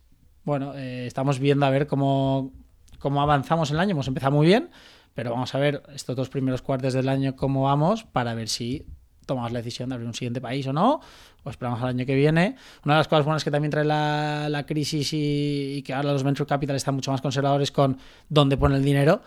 bueno, 0.44 0.74
eh, 0.76 1.06
estamos 1.06 1.40
viendo 1.40 1.66
a 1.66 1.70
ver 1.70 1.88
cómo, 1.88 2.52
cómo 3.00 3.22
avanzamos 3.22 3.72
el 3.72 3.80
año. 3.80 3.92
Hemos 3.92 4.08
empezado 4.08 4.32
muy 4.34 4.48
bien, 4.48 4.70
pero 5.14 5.32
vamos 5.32 5.54
a 5.54 5.60
ver 5.60 5.84
estos 5.94 6.16
dos 6.16 6.30
primeros 6.30 6.62
cuartos 6.62 6.94
del 6.94 7.10
año 7.10 7.36
cómo 7.36 7.64
vamos 7.64 8.04
para 8.04 8.34
ver 8.34 8.50
si 8.50 8.86
tomamos 9.30 9.52
la 9.52 9.60
decisión 9.60 9.90
de 9.90 9.96
abrir 9.96 10.08
un 10.08 10.14
siguiente 10.14 10.42
país 10.42 10.68
o 10.68 10.74
no, 10.74 11.00
o 11.44 11.50
esperamos 11.50 11.82
al 11.82 11.90
año 11.90 12.06
que 12.06 12.16
viene. 12.16 12.56
Una 12.84 12.96
de 12.96 13.00
las 13.00 13.08
cosas 13.08 13.24
buenas 13.26 13.44
que 13.44 13.52
también 13.52 13.72
trae 13.72 13.86
la, 13.86 14.66
crisis 14.68 15.10
y, 15.14 15.82
que 15.86 15.94
ahora 15.94 16.12
los 16.12 16.24
venture 16.24 16.48
capital 16.48 16.76
están 16.76 16.96
mucho 16.96 17.12
más 17.12 17.22
conservadores 17.22 17.72
con 17.72 17.98
dónde 18.28 18.58
pone 18.58 18.76
el 18.76 18.84
dinero, 18.84 19.22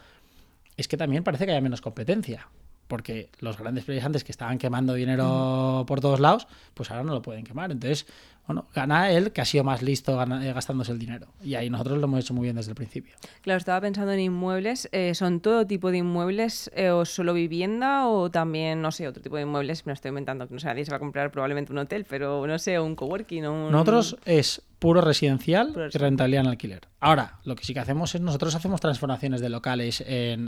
es 0.77 0.89
que 0.89 0.97
también 0.97 1.25
parece 1.25 1.47
que 1.47 1.53
haya 1.53 1.61
menos 1.61 1.81
competencia. 1.81 2.49
Porque 2.89 3.31
los 3.41 3.59
grandes 3.59 3.85
players 3.85 4.05
antes 4.05 4.25
que 4.25 4.33
estaban 4.33 4.59
quemando 4.59 4.95
dinero 4.95 5.85
por 5.87 6.01
todos 6.01 6.21
lados, 6.21 6.47
pues 6.75 6.91
ahora 6.91 7.05
no 7.05 7.15
lo 7.15 7.23
pueden 7.23 7.45
quemar. 7.45 7.71
Entonces, 7.71 8.07
bueno, 8.47 8.67
gana 8.75 9.11
él 9.11 9.31
que 9.31 9.41
ha 9.41 9.45
sido 9.45 9.63
más 9.63 9.83
listo 9.83 10.21
eh, 10.21 10.53
gastándose 10.53 10.91
el 10.91 10.99
dinero. 10.99 11.29
Y 11.43 11.55
ahí 11.55 11.71
nosotros 11.71 11.99
lo 11.99 12.05
hemos 12.07 12.21
hecho 12.21 12.35
muy 12.35 12.45
bien 12.45 12.57
desde 12.57 12.71
el 12.71 12.75
principio. 12.75 13.15
Claro, 13.41 13.59
estaba 13.59 13.81
pensando 13.81 14.13
en 14.13 14.21
inmuebles. 14.21 14.89
Eh, 14.91 15.15
¿Son 15.15 15.41
todo 15.41 15.65
tipo 15.67 15.93
de 15.93 15.99
inmuebles 15.99 16.71
eh, 16.75 16.91
o 16.91 17.05
solo 17.05 17.35
vivienda 17.35 18.09
o 18.09 18.31
también, 18.31 18.83
no 18.83 18.91
sé, 18.91 19.07
otro 19.07 19.23
tipo 19.23 19.37
de 19.37 19.43
inmuebles? 19.43 19.87
Me 19.87 19.91
lo 19.91 19.95
estoy 19.95 20.09
inventando, 20.09 20.49
que 20.49 20.55
no 20.55 20.61
sé, 20.61 20.67
nadie 20.67 20.85
se 20.85 20.91
va 20.91 20.97
a 20.97 21.01
comprar 21.01 21.31
probablemente 21.31 21.73
un 21.73 21.79
hotel, 21.79 22.05
pero 22.09 22.45
no 22.47 22.59
sé, 22.59 22.81
un 22.81 22.97
coworking 22.97 23.45
o 23.47 23.67
un... 23.67 23.73
Nosotros 23.73 24.17
es 24.25 24.61
puro 24.81 25.01
residencial 25.01 25.73
y 25.95 25.97
rentabilidad 25.97 26.45
en 26.45 26.51
alquiler. 26.51 26.89
Ahora, 26.99 27.39
lo 27.45 27.55
que 27.55 27.65
sí 27.65 27.73
que 27.73 27.81
hacemos 27.81 28.13
es 28.17 28.21
nosotros 28.21 28.57
hacemos 28.57 28.81
transformaciones 28.81 29.41
de 29.41 29.51
locales 29.51 30.03
en, 30.05 30.47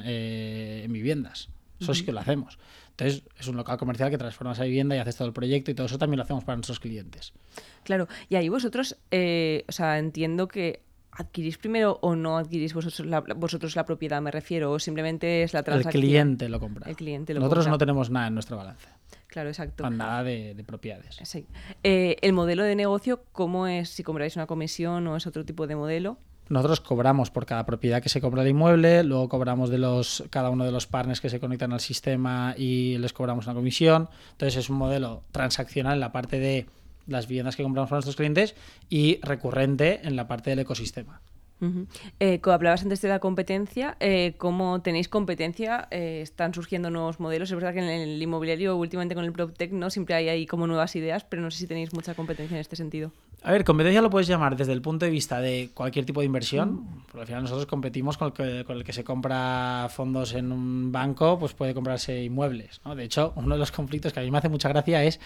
viviendas. 0.92 1.48
Eso 1.84 1.94
sí 1.94 2.04
que 2.04 2.12
lo 2.12 2.20
hacemos. 2.20 2.58
Entonces, 2.90 3.24
es 3.38 3.48
un 3.48 3.56
local 3.56 3.76
comercial 3.78 4.10
que 4.10 4.18
transformas 4.18 4.60
a 4.60 4.64
vivienda 4.64 4.96
y 4.96 4.98
haces 4.98 5.16
todo 5.16 5.28
el 5.28 5.34
proyecto 5.34 5.70
y 5.70 5.74
todo 5.74 5.86
eso 5.86 5.98
también 5.98 6.18
lo 6.18 6.24
hacemos 6.24 6.44
para 6.44 6.56
nuestros 6.56 6.80
clientes. 6.80 7.32
Claro, 7.82 8.08
y 8.28 8.36
ahí 8.36 8.48
vosotros, 8.48 8.96
eh, 9.10 9.64
o 9.68 9.72
sea, 9.72 9.98
entiendo 9.98 10.48
que 10.48 10.82
adquirís 11.10 11.58
primero 11.58 11.98
o 12.02 12.16
no 12.16 12.38
adquirís 12.38 12.74
vosotros 12.74 13.06
la, 13.06 13.20
vosotros 13.20 13.76
la 13.76 13.84
propiedad, 13.84 14.20
me 14.20 14.30
refiero, 14.30 14.72
o 14.72 14.78
simplemente 14.78 15.42
es 15.42 15.54
la 15.54 15.62
transacción. 15.62 16.02
El 16.02 16.08
cliente 16.08 16.48
lo 16.48 16.60
compra. 16.60 16.88
El 16.88 16.96
cliente 16.96 17.34
lo 17.34 17.40
Nosotros 17.40 17.68
no 17.68 17.78
tenemos 17.78 18.10
nada 18.10 18.28
en 18.28 18.34
nuestro 18.34 18.56
balance. 18.56 18.88
Claro, 19.28 19.48
exacto. 19.48 19.88
Nada 19.90 20.22
de, 20.22 20.62
propiedades. 20.64 21.18
Sí. 21.24 21.46
Eh, 21.82 22.16
el 22.22 22.32
modelo 22.32 22.62
de 22.62 22.76
negocio, 22.76 23.24
¿cómo 23.32 23.66
es? 23.66 23.88
Si 23.88 24.04
compráis 24.04 24.36
una 24.36 24.46
comisión 24.46 25.06
o 25.08 25.16
es 25.16 25.26
otro 25.26 25.44
tipo 25.44 25.66
de 25.66 25.74
modelo. 25.74 26.18
Nosotros 26.48 26.80
cobramos 26.80 27.30
por 27.30 27.46
cada 27.46 27.64
propiedad 27.64 28.02
que 28.02 28.08
se 28.08 28.20
compra 28.20 28.42
el 28.42 28.48
inmueble, 28.48 29.02
luego 29.02 29.28
cobramos 29.28 29.70
de 29.70 29.78
los 29.78 30.24
cada 30.30 30.50
uno 30.50 30.64
de 30.64 30.72
los 30.72 30.86
partners 30.86 31.20
que 31.20 31.30
se 31.30 31.40
conectan 31.40 31.72
al 31.72 31.80
sistema 31.80 32.54
y 32.56 32.98
les 32.98 33.12
cobramos 33.12 33.46
una 33.46 33.54
comisión. 33.54 34.08
Entonces 34.32 34.56
es 34.56 34.68
un 34.68 34.76
modelo 34.76 35.22
transaccional 35.32 35.94
en 35.94 36.00
la 36.00 36.12
parte 36.12 36.38
de 36.38 36.66
las 37.06 37.26
viviendas 37.26 37.56
que 37.56 37.62
compramos 37.62 37.88
para 37.88 37.98
nuestros 37.98 38.16
clientes 38.16 38.54
y 38.90 39.20
recurrente 39.22 40.00
en 40.06 40.16
la 40.16 40.28
parte 40.28 40.50
del 40.50 40.60
ecosistema. 40.60 41.20
Eh, 42.20 42.40
como 42.40 42.54
hablabas 42.54 42.82
antes 42.82 43.00
de 43.02 43.08
la 43.08 43.18
competencia, 43.18 43.96
eh, 44.00 44.34
¿cómo 44.38 44.82
tenéis 44.82 45.08
competencia? 45.08 45.88
Eh, 45.90 46.20
están 46.22 46.54
surgiendo 46.54 46.90
nuevos 46.90 47.20
modelos. 47.20 47.50
Es 47.50 47.54
verdad 47.54 47.72
que 47.72 47.80
en 47.80 47.88
el 47.88 48.20
inmobiliario, 48.20 48.76
últimamente 48.76 49.14
con 49.14 49.24
el 49.24 49.32
PropTech, 49.32 49.72
¿no? 49.72 49.90
siempre 49.90 50.14
hay 50.14 50.28
ahí 50.28 50.46
como 50.46 50.66
nuevas 50.66 50.94
ideas, 50.96 51.24
pero 51.24 51.42
no 51.42 51.50
sé 51.50 51.58
si 51.58 51.66
tenéis 51.66 51.92
mucha 51.92 52.14
competencia 52.14 52.54
en 52.54 52.60
este 52.60 52.76
sentido. 52.76 53.12
A 53.42 53.52
ver, 53.52 53.64
competencia 53.64 54.00
lo 54.00 54.08
puedes 54.08 54.26
llamar 54.26 54.56
desde 54.56 54.72
el 54.72 54.80
punto 54.80 55.04
de 55.04 55.10
vista 55.10 55.38
de 55.38 55.70
cualquier 55.74 56.06
tipo 56.06 56.20
de 56.20 56.26
inversión, 56.26 57.04
porque 57.06 57.20
al 57.20 57.26
final 57.26 57.42
nosotros 57.42 57.66
competimos 57.66 58.16
con 58.16 58.28
el, 58.28 58.32
que, 58.32 58.64
con 58.64 58.78
el 58.78 58.84
que 58.84 58.94
se 58.94 59.04
compra 59.04 59.88
fondos 59.90 60.32
en 60.32 60.50
un 60.50 60.90
banco, 60.90 61.38
pues 61.38 61.52
puede 61.52 61.74
comprarse 61.74 62.24
inmuebles. 62.24 62.80
¿no? 62.86 62.94
De 62.94 63.04
hecho, 63.04 63.34
uno 63.36 63.54
de 63.54 63.58
los 63.58 63.70
conflictos 63.70 64.14
que 64.14 64.20
a 64.20 64.22
mí 64.22 64.30
me 64.30 64.38
hace 64.38 64.48
mucha 64.48 64.70
gracia 64.70 65.04
es 65.04 65.20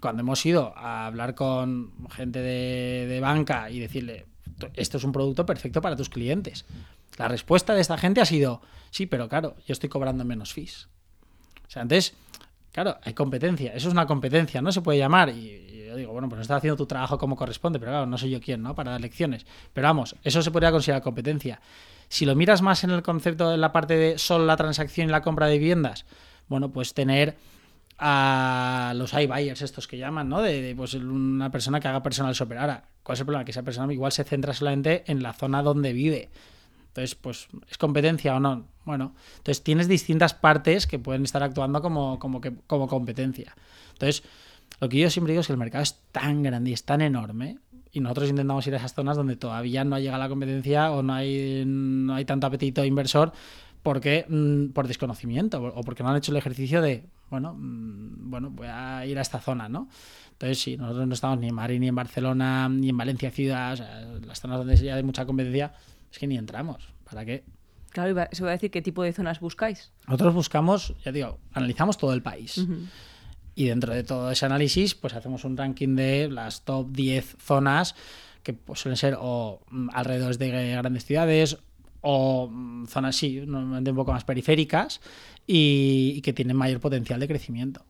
cuando 0.00 0.20
hemos 0.20 0.44
ido 0.44 0.74
a 0.76 1.06
hablar 1.06 1.34
con 1.34 1.92
gente 2.10 2.40
de, 2.40 3.06
de 3.06 3.20
banca 3.20 3.70
y 3.70 3.78
decirle, 3.78 4.26
esto 4.74 4.96
es 4.96 5.04
un 5.04 5.12
producto 5.12 5.46
perfecto 5.46 5.80
para 5.80 5.96
tus 5.96 6.08
clientes. 6.08 6.64
La 7.16 7.28
respuesta 7.28 7.74
de 7.74 7.80
esta 7.80 7.98
gente 7.98 8.20
ha 8.20 8.26
sido, 8.26 8.60
sí, 8.90 9.06
pero 9.06 9.28
claro, 9.28 9.56
yo 9.66 9.72
estoy 9.72 9.88
cobrando 9.88 10.24
menos 10.24 10.52
fees. 10.52 10.88
O 11.66 11.70
sea, 11.70 11.82
entonces, 11.82 12.14
claro, 12.72 12.96
hay 13.02 13.14
competencia, 13.14 13.72
eso 13.74 13.88
es 13.88 13.92
una 13.92 14.06
competencia, 14.06 14.62
no 14.62 14.72
se 14.72 14.80
puede 14.80 14.98
llamar. 14.98 15.30
Y, 15.30 15.86
yo 15.88 15.96
digo, 15.96 16.12
bueno, 16.12 16.28
pues 16.28 16.36
no 16.36 16.42
estás 16.42 16.58
haciendo 16.58 16.76
tu 16.76 16.86
trabajo 16.86 17.18
como 17.18 17.34
corresponde, 17.34 17.78
pero 17.78 17.92
claro, 17.92 18.06
no 18.06 18.18
soy 18.18 18.30
yo 18.30 18.40
quien, 18.40 18.62
¿no? 18.62 18.74
Para 18.74 18.92
dar 18.92 19.00
lecciones. 19.00 19.46
Pero 19.72 19.86
vamos, 19.86 20.16
eso 20.22 20.42
se 20.42 20.50
podría 20.50 20.70
considerar 20.70 21.02
competencia. 21.02 21.60
Si 22.08 22.26
lo 22.26 22.34
miras 22.34 22.60
más 22.60 22.84
en 22.84 22.90
el 22.90 23.02
concepto 23.02 23.50
de 23.50 23.56
la 23.56 23.72
parte 23.72 23.96
de 23.96 24.18
solo 24.18 24.44
la 24.44 24.56
transacción 24.56 25.08
y 25.08 25.10
la 25.10 25.22
compra 25.22 25.46
de 25.46 25.58
viviendas, 25.58 26.04
bueno, 26.48 26.70
pues 26.70 26.94
tener 26.94 27.36
a 27.98 28.92
los 28.94 29.12
iBuyers 29.12 29.60
estos 29.62 29.88
que 29.88 29.98
llaman, 29.98 30.28
¿no? 30.28 30.40
De, 30.40 30.74
pues 30.76 30.94
una 30.94 31.50
persona 31.50 31.80
que 31.80 31.88
haga 31.88 32.02
personal 32.02 32.32
shopper. 32.34 32.58
¿cuál 33.02 33.14
es 33.14 33.20
el 33.20 33.26
problema? 33.26 33.44
Que 33.44 33.50
esa 33.50 33.62
persona 33.62 33.92
igual 33.92 34.12
se 34.12 34.24
centra 34.24 34.52
solamente 34.52 35.04
en 35.10 35.22
la 35.22 35.32
zona 35.32 35.62
donde 35.62 35.92
vive. 35.92 36.30
Entonces, 36.88 37.14
pues, 37.14 37.48
¿es 37.68 37.76
competencia 37.76 38.34
o 38.36 38.40
no? 38.40 38.66
Bueno, 38.84 39.14
entonces 39.38 39.62
tienes 39.62 39.88
distintas 39.88 40.34
partes 40.34 40.86
que 40.86 40.98
pueden 40.98 41.24
estar 41.24 41.42
actuando 41.42 41.82
como, 41.82 42.18
como, 42.18 42.40
que, 42.40 42.54
como 42.66 42.88
competencia. 42.88 43.54
Entonces, 43.92 44.22
lo 44.80 44.88
que 44.88 44.98
yo 44.98 45.10
siempre 45.10 45.32
digo 45.32 45.40
es 45.40 45.46
que 45.46 45.52
el 45.52 45.58
mercado 45.58 45.82
es 45.82 46.00
tan 46.12 46.42
grande 46.42 46.70
y 46.70 46.72
es 46.72 46.84
tan 46.84 47.00
enorme 47.00 47.58
y 47.92 48.00
nosotros 48.00 48.30
intentamos 48.30 48.66
ir 48.66 48.74
a 48.74 48.78
esas 48.78 48.94
zonas 48.94 49.16
donde 49.16 49.36
todavía 49.36 49.84
no 49.84 49.96
ha 49.96 50.00
llegado 50.00 50.22
la 50.22 50.28
competencia 50.28 50.90
o 50.92 51.02
no 51.02 51.14
hay, 51.14 51.64
no 51.66 52.14
hay 52.14 52.24
tanto 52.24 52.46
apetito 52.46 52.84
inversor 52.84 53.32
porque 53.82 54.26
mm, 54.28 54.68
por 54.68 54.86
desconocimiento 54.86 55.62
o 55.62 55.82
porque 55.82 56.02
no 56.02 56.10
han 56.10 56.16
hecho 56.16 56.32
el 56.32 56.36
ejercicio 56.36 56.82
de, 56.82 57.04
bueno, 57.30 57.54
mm, 57.54 58.30
bueno, 58.30 58.50
voy 58.50 58.68
a 58.70 59.04
ir 59.06 59.18
a 59.18 59.22
esta 59.22 59.40
zona, 59.40 59.68
¿no? 59.68 59.88
Entonces, 60.32 60.60
sí, 60.60 60.76
nosotros 60.76 61.06
no 61.06 61.14
estamos 61.14 61.38
ni 61.38 61.48
en 61.48 61.54
Madrid, 61.54 61.80
ni 61.80 61.88
en 61.88 61.94
Barcelona, 61.94 62.68
ni 62.68 62.90
en 62.90 62.96
Valencia 62.96 63.30
ciudad, 63.30 63.72
o 63.72 63.76
sea, 63.76 64.02
las 64.26 64.40
zonas 64.40 64.58
donde 64.58 64.76
ya 64.76 64.94
hay 64.94 65.02
mucha 65.02 65.26
competencia, 65.26 65.72
es 66.10 66.18
que 66.18 66.26
ni 66.26 66.36
entramos. 66.36 66.88
¿Para 67.04 67.24
qué? 67.24 67.44
Claro, 67.90 68.28
eso 68.30 68.44
va 68.44 68.50
a 68.50 68.52
decir 68.52 68.70
qué 68.70 68.82
tipo 68.82 69.02
de 69.02 69.12
zonas 69.12 69.40
buscáis. 69.40 69.90
Nosotros 70.06 70.34
buscamos, 70.34 70.94
ya 71.04 71.12
digo, 71.12 71.38
analizamos 71.52 71.98
todo 71.98 72.12
el 72.12 72.22
país. 72.22 72.64
Y 73.54 73.66
dentro 73.66 73.92
de 73.92 74.04
todo 74.04 74.30
ese 74.30 74.46
análisis, 74.46 74.94
pues 74.94 75.14
hacemos 75.14 75.44
un 75.44 75.56
ranking 75.56 75.96
de 75.96 76.28
las 76.28 76.64
top 76.64 76.92
10 76.92 77.36
zonas 77.40 77.94
que 78.42 78.52
pues, 78.52 78.80
suelen 78.80 78.96
ser 78.96 79.16
o 79.18 79.60
mm, 79.70 79.88
alrededor 79.92 80.36
de 80.38 80.70
grandes 80.70 81.04
ciudades 81.04 81.58
o 82.00 82.48
mm, 82.50 82.86
zonas, 82.86 83.16
sí, 83.16 83.42
normalmente 83.46 83.90
un 83.90 83.96
poco 83.96 84.12
más 84.12 84.24
periféricas 84.24 85.00
y, 85.46 86.12
y 86.16 86.20
que 86.22 86.32
tienen 86.32 86.56
mayor 86.56 86.80
potencial 86.80 87.20
de 87.20 87.28
crecimiento. 87.28 87.84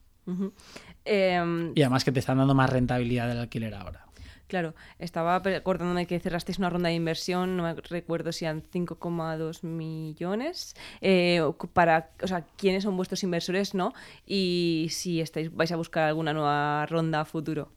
Em, 1.04 1.72
Y 1.74 1.82
además 1.82 2.04
que 2.04 2.12
te 2.12 2.20
están 2.20 2.38
dando 2.38 2.54
más 2.54 2.70
rentabilidad 2.70 3.28
del 3.28 3.38
alquiler 3.38 3.74
ahora. 3.74 4.04
Claro, 4.46 4.74
estaba 4.98 5.36
acordándome 5.36 6.06
que 6.06 6.18
cerrasteis 6.20 6.58
una 6.58 6.70
ronda 6.70 6.88
de 6.88 6.94
inversión, 6.94 7.58
no 7.58 7.64
me 7.64 7.74
recuerdo 7.74 8.32
si 8.32 8.46
eran 8.46 8.62
5,2 8.62 9.62
millones, 9.62 10.74
eh, 11.02 11.42
para, 11.74 12.12
o 12.22 12.26
sea, 12.26 12.46
quiénes 12.56 12.84
son 12.84 12.96
vuestros 12.96 13.22
inversores, 13.22 13.74
¿no? 13.74 13.92
Y 14.26 14.88
si 14.90 15.20
estáis, 15.20 15.54
vais 15.54 15.70
a 15.70 15.76
buscar 15.76 16.04
alguna 16.04 16.32
nueva 16.32 16.86
ronda 16.86 17.20
a 17.20 17.24
futuro. 17.26 17.70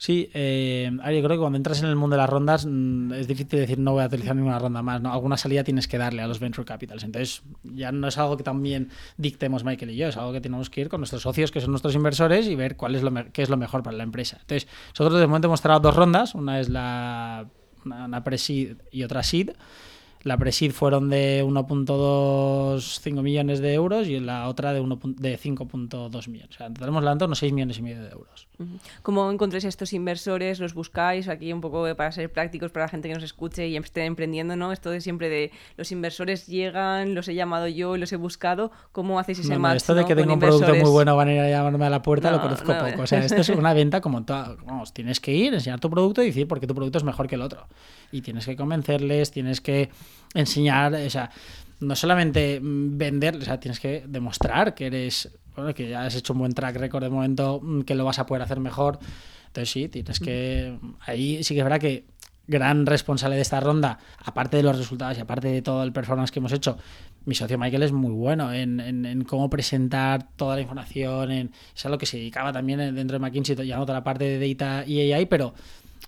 Sí, 0.00 0.30
eh, 0.32 0.90
yo 0.90 1.22
creo 1.22 1.28
que 1.28 1.36
cuando 1.36 1.58
entras 1.58 1.82
en 1.82 1.88
el 1.90 1.94
mundo 1.94 2.16
de 2.16 2.22
las 2.22 2.30
rondas 2.30 2.64
mm, 2.64 3.12
es 3.12 3.28
difícil 3.28 3.60
decir 3.60 3.78
no 3.78 3.92
voy 3.92 4.02
a 4.02 4.06
utilizar 4.06 4.34
ninguna 4.34 4.58
ronda 4.58 4.80
más. 4.80 5.02
¿no? 5.02 5.12
Alguna 5.12 5.36
salida 5.36 5.62
tienes 5.62 5.86
que 5.88 5.98
darle 5.98 6.22
a 6.22 6.26
los 6.26 6.40
venture 6.40 6.64
capitals. 6.64 7.04
Entonces 7.04 7.42
ya 7.64 7.92
no 7.92 8.08
es 8.08 8.16
algo 8.16 8.38
que 8.38 8.42
también 8.42 8.88
dictemos 9.18 9.62
Michael 9.62 9.90
y 9.90 9.96
yo, 9.96 10.08
es 10.08 10.16
algo 10.16 10.32
que 10.32 10.40
tenemos 10.40 10.70
que 10.70 10.80
ir 10.80 10.88
con 10.88 11.00
nuestros 11.00 11.20
socios, 11.20 11.50
que 11.50 11.60
son 11.60 11.72
nuestros 11.72 11.94
inversores, 11.94 12.46
y 12.46 12.54
ver 12.54 12.78
cuál 12.78 12.94
es 12.94 13.02
lo 13.02 13.12
qué 13.30 13.42
es 13.42 13.50
lo 13.50 13.58
mejor 13.58 13.82
para 13.82 13.94
la 13.94 14.02
empresa. 14.02 14.38
Entonces 14.40 14.68
nosotros 14.88 15.20
de 15.20 15.26
momento 15.26 15.48
hemos 15.48 15.60
cerrado 15.60 15.80
dos 15.80 15.94
rondas, 15.94 16.34
una 16.34 16.60
es 16.60 16.70
la 16.70 17.46
una 17.84 18.24
pre-seed 18.24 18.78
y 18.90 19.02
otra 19.02 19.22
seed. 19.22 19.50
La 20.22 20.36
pre-seed 20.36 20.72
fueron 20.72 21.08
de 21.08 21.42
1.25 21.44 23.22
millones 23.22 23.60
de 23.60 23.72
euros 23.74 24.06
y 24.06 24.20
la 24.20 24.48
otra 24.48 24.72
de, 24.72 24.80
1 24.80 24.98
pun- 24.98 25.14
de 25.16 25.38
5.2 25.38 26.28
millones. 26.28 26.54
O 26.54 26.58
sea, 26.58 26.70
tenemos 26.70 26.98
hablando 26.98 27.24
unos 27.26 27.38
6 27.38 27.52
millones 27.52 27.78
y 27.78 27.82
medio 27.82 28.02
de 28.02 28.10
euros. 28.10 28.46
¿Cómo 29.02 29.30
encontráis 29.30 29.64
a 29.64 29.68
estos 29.68 29.94
inversores? 29.94 30.60
¿Los 30.60 30.74
buscáis? 30.74 31.28
Aquí 31.28 31.50
un 31.52 31.62
poco 31.62 31.86
para 31.96 32.12
ser 32.12 32.30
prácticos 32.30 32.70
para 32.70 32.84
la 32.84 32.88
gente 32.90 33.08
que 33.08 33.14
nos 33.14 33.22
escuche 33.22 33.66
y 33.68 33.76
esté 33.78 34.04
emprendiendo, 34.04 34.56
¿no? 34.56 34.72
Esto 34.72 34.90
de 34.90 35.00
siempre 35.00 35.30
de 35.30 35.50
los 35.78 35.90
inversores 35.92 36.46
llegan, 36.46 37.14
los 37.14 37.26
he 37.28 37.34
llamado 37.34 37.66
yo, 37.68 37.96
los 37.96 38.12
he 38.12 38.16
buscado. 38.16 38.70
¿Cómo 38.92 39.18
hacéis 39.18 39.38
ese 39.38 39.48
No, 39.48 39.54
no, 39.54 39.60
match 39.60 39.76
esto 39.76 39.94
de 39.94 40.02
¿no? 40.02 40.06
que 40.06 40.14
con 40.14 40.22
tengo 40.22 40.34
un 40.34 40.40
producto 40.40 40.74
muy 40.74 40.90
bueno, 40.90 41.16
van 41.16 41.28
a 41.28 41.32
ir 41.34 41.40
a 41.40 41.48
llamarme 41.48 41.86
a 41.86 41.90
la 41.90 42.02
puerta, 42.02 42.30
lo 42.30 42.36
No, 42.36 42.42
conozco 42.42 42.74
no. 42.74 42.86
poco. 42.90 43.02
O 43.02 43.06
sea, 43.06 43.20
esto 43.24 43.40
es 43.40 43.48
una 43.48 43.72
venta 43.72 44.02
como 44.02 44.22
toda. 44.24 44.54
Vamos, 44.66 44.92
tienes 44.92 45.18
que 45.20 45.32
ir, 45.32 45.54
enseñar 45.54 45.80
tu 45.80 45.88
producto 45.88 46.22
y 46.22 46.26
decir 46.26 46.46
por 46.46 46.60
qué 46.60 46.66
tu 46.66 46.74
producto 46.74 46.98
es 46.98 47.04
mejor 47.04 47.26
que 47.26 47.36
el 47.36 47.42
otro. 47.42 47.66
Y 48.12 48.22
tienes 48.22 48.46
que 48.46 48.56
convencerles, 48.56 49.30
tienes 49.30 49.60
que 49.60 49.90
enseñar, 50.34 50.94
o 50.94 51.10
sea, 51.10 51.30
no 51.80 51.94
solamente 51.96 52.58
vender, 52.62 53.36
o 53.36 53.40
sea, 53.42 53.58
tienes 53.60 53.80
que 53.80 54.04
demostrar 54.06 54.74
que 54.74 54.86
eres, 54.86 55.30
bueno, 55.56 55.72
que 55.74 55.88
ya 55.88 56.04
has 56.04 56.14
hecho 56.14 56.32
un 56.32 56.40
buen 56.40 56.52
track 56.52 56.76
record 56.76 57.02
de 57.04 57.10
momento, 57.10 57.60
mm, 57.62 57.82
que 57.82 57.94
lo 57.94 58.04
vas 58.04 58.18
a 58.18 58.26
poder 58.26 58.42
hacer 58.42 58.60
mejor. 58.60 58.98
Entonces 59.46 59.70
sí, 59.70 59.88
tienes 59.88 60.20
que. 60.20 60.78
Ahí 61.06 61.42
sí 61.42 61.54
que 61.54 61.60
es 61.60 61.64
verdad 61.64 61.80
que 61.80 62.04
gran 62.46 62.84
responsable 62.86 63.36
de 63.36 63.42
esta 63.42 63.60
ronda, 63.60 63.98
aparte 64.24 64.56
de 64.56 64.62
los 64.64 64.76
resultados 64.76 65.16
y 65.16 65.20
aparte 65.20 65.48
de 65.48 65.62
todo 65.62 65.82
el 65.84 65.92
performance 65.92 66.30
que 66.32 66.40
hemos 66.40 66.52
hecho, 66.52 66.78
mi 67.24 67.34
socio 67.34 67.56
Michael 67.58 67.84
es 67.84 67.92
muy 67.92 68.10
bueno 68.10 68.52
en, 68.52 68.80
en- 68.80 69.06
en 69.06 69.22
cómo 69.24 69.48
presentar 69.48 70.26
toda 70.36 70.56
la 70.56 70.62
información, 70.62 71.30
en, 71.30 71.52
es 71.76 71.86
a 71.86 71.88
lo 71.88 71.96
que 71.98 72.06
se 72.06 72.16
dedicaba 72.16 72.52
también 72.52 72.80
en- 72.80 72.94
dentro 72.96 73.14
de 73.14 73.20
McKinsey, 73.20 73.54
ya 73.66 73.76
toda 73.78 73.94
la 73.94 74.04
parte 74.04 74.24
de 74.24 74.54
data 74.54 74.84
y 74.86 75.12
AI, 75.12 75.26
pero 75.26 75.54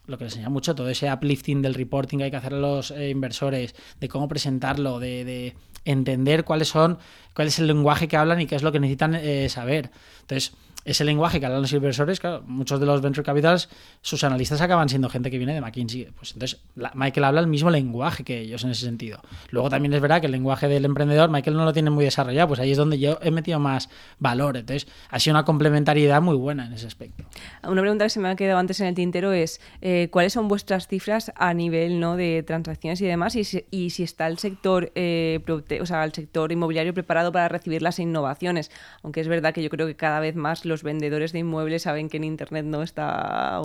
lo 0.07 0.19
que 0.19 0.25
le 0.25 0.31
enseña 0.31 0.49
mucho, 0.49 0.75
todo 0.75 0.89
ese 0.89 1.13
uplifting 1.13 1.63
del 1.63 1.75
reporting 1.75 2.19
que 2.19 2.25
hay 2.25 2.31
que 2.31 2.37
hacer 2.37 2.55
a 2.55 2.59
los 2.59 2.91
eh, 2.91 3.11
inversores, 3.11 3.75
de 4.01 4.09
cómo 4.09 4.29
presentarlo, 4.29 4.99
de, 4.99 5.25
de 5.25 5.55
entender 5.85 6.45
cuáles 6.45 6.69
son, 6.69 6.99
cuál 7.35 7.49
es 7.49 7.59
el 7.59 7.67
lenguaje 7.67 8.09
que 8.09 8.17
hablan 8.17 8.41
y 8.41 8.47
qué 8.47 8.57
es 8.57 8.63
lo 8.63 8.73
que 8.73 8.81
necesitan 8.81 9.15
eh, 9.15 9.49
saber. 9.49 9.91
Entonces, 10.21 10.53
ese 10.85 11.05
lenguaje 11.05 11.39
que 11.39 11.47
hablan 11.47 11.63
los 11.63 11.73
inversores, 11.73 12.19
claro, 12.19 12.43
muchos 12.47 12.81
de 12.81 12.87
los 12.87 13.01
venture 13.01 13.25
capitals, 13.25 13.69
sus 14.01 14.25
analistas 14.25 14.61
acaban 14.61 14.89
siendo 14.89 15.09
gente 15.09 15.31
que 15.31 15.39
viene 15.39 15.55
de 15.55 15.61
McKinsey. 15.61 16.09
Pues 16.17 16.33
entonces, 16.33 16.61
Michael 16.95 17.25
habla 17.25 17.41
el 17.41 17.47
mismo 17.47 17.71
lenguaje 17.71 18.25
que 18.25 18.41
ellos 18.41 18.65
en 18.65 18.71
ese 18.71 18.85
sentido. 18.85 19.21
Luego 19.51 19.71
también 19.71 19.93
es 19.93 20.01
verdad 20.01 20.21
que 20.21 20.27
el 20.27 20.33
lenguaje 20.33 20.67
del 20.67 20.85
emprendedor, 20.85 21.31
Michael 21.31 21.57
no 21.57 21.65
lo 21.65 21.73
tiene 21.73 21.91
muy 21.91 22.05
desarrollado, 22.05 22.49
pues 22.49 22.61
ahí 22.61 22.73
es 22.73 22.79
donde 22.79 22.99
yo 22.99 23.19
he 23.23 23.31
metido 23.31 23.61
más 23.61 23.91
valor. 24.19 24.57
Entonces, 24.57 24.91
ha 25.09 25.21
sido 25.21 25.35
una 25.35 25.45
complementariedad 25.45 26.21
muy 26.21 26.37
buena 26.37 26.67
en 26.67 26.73
ese 26.73 26.89
aspecto. 26.89 27.25
Una 27.63 27.81
pregunta 27.81 28.05
que 28.05 28.11
se 28.11 28.19
me 28.19 28.29
ha 28.29 28.35
quedado 28.35 28.59
antes 28.59 28.81
en 28.81 28.89
el 28.89 28.95
tintero 28.95 29.33
es 29.33 29.61
eh, 29.83 30.09
¿cuáles 30.11 30.33
son 30.33 30.49
vuestras 30.49 30.89
cifras 30.89 31.33
a 31.37 31.55
nivel 31.55 32.01
¿no? 32.01 32.17
de 32.17 32.43
transacciones 32.43 33.01
y 33.01 33.07
demás? 33.07 33.37
Y 33.37 33.45
si, 33.45 34.03
está 34.03 34.27
el 34.27 34.39
sector 34.39 34.91
eh, 34.97 35.41
o 35.81 35.87
sea, 35.87 36.05
el 36.05 36.13
sector 36.13 36.53
inmobiliario 36.53 36.95
preparado 36.95 37.33
para 37.33 37.49
recibir 37.49 37.83
las 37.83 37.99
innovaciones. 37.99 38.71
Aunque 39.03 39.21
es 39.21 39.29
verdad 39.29 39.55
que 39.55 39.63
yo 39.63 39.71
creo 39.71 39.87
que 39.87 39.97
cada 39.97 40.21
vez 40.21 40.37
más 40.37 40.65
los 40.65 40.83
vendedores 40.83 41.33
de 41.33 41.41
inmuebles 41.41 41.83
saben 41.83 42.09
que 42.09 42.19
en 42.19 42.25
internet 42.25 42.65
no 42.65 42.83
está, 42.83 43.61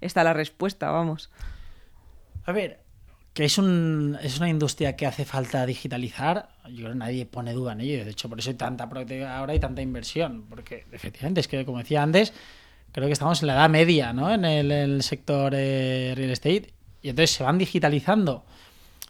está 0.00 0.24
la 0.24 0.32
respuesta, 0.32 0.90
vamos. 0.90 1.30
A 2.44 2.52
ver, 2.52 2.80
que 3.36 3.44
es, 3.44 3.58
un, 3.58 4.16
es 4.22 4.38
una 4.38 4.48
industria 4.48 4.96
que 4.96 5.04
hace 5.04 5.26
falta 5.26 5.66
digitalizar, 5.66 6.48
yo 6.70 6.76
creo 6.76 6.92
que 6.92 6.98
nadie 6.98 7.26
pone 7.26 7.52
duda 7.52 7.72
en 7.72 7.82
ello. 7.82 8.04
De 8.04 8.12
hecho, 8.12 8.30
por 8.30 8.38
eso 8.38 8.48
hay 8.48 8.56
tanta 8.56 8.84
ahora 8.84 9.54
y 9.54 9.60
tanta 9.60 9.82
inversión. 9.82 10.46
Porque 10.48 10.86
efectivamente, 10.90 11.40
es 11.40 11.48
que 11.48 11.66
como 11.66 11.76
decía 11.76 12.02
antes, 12.02 12.32
creo 12.92 13.06
que 13.08 13.12
estamos 13.12 13.42
en 13.42 13.48
la 13.48 13.54
edad 13.54 13.68
media, 13.68 14.14
¿no? 14.14 14.32
En 14.32 14.46
el, 14.46 14.72
en 14.72 14.90
el 14.90 15.02
sector 15.02 15.52
eh, 15.54 16.14
real 16.16 16.30
estate. 16.30 16.72
Y 17.02 17.10
entonces 17.10 17.36
se 17.36 17.44
van 17.44 17.58
digitalizando 17.58 18.46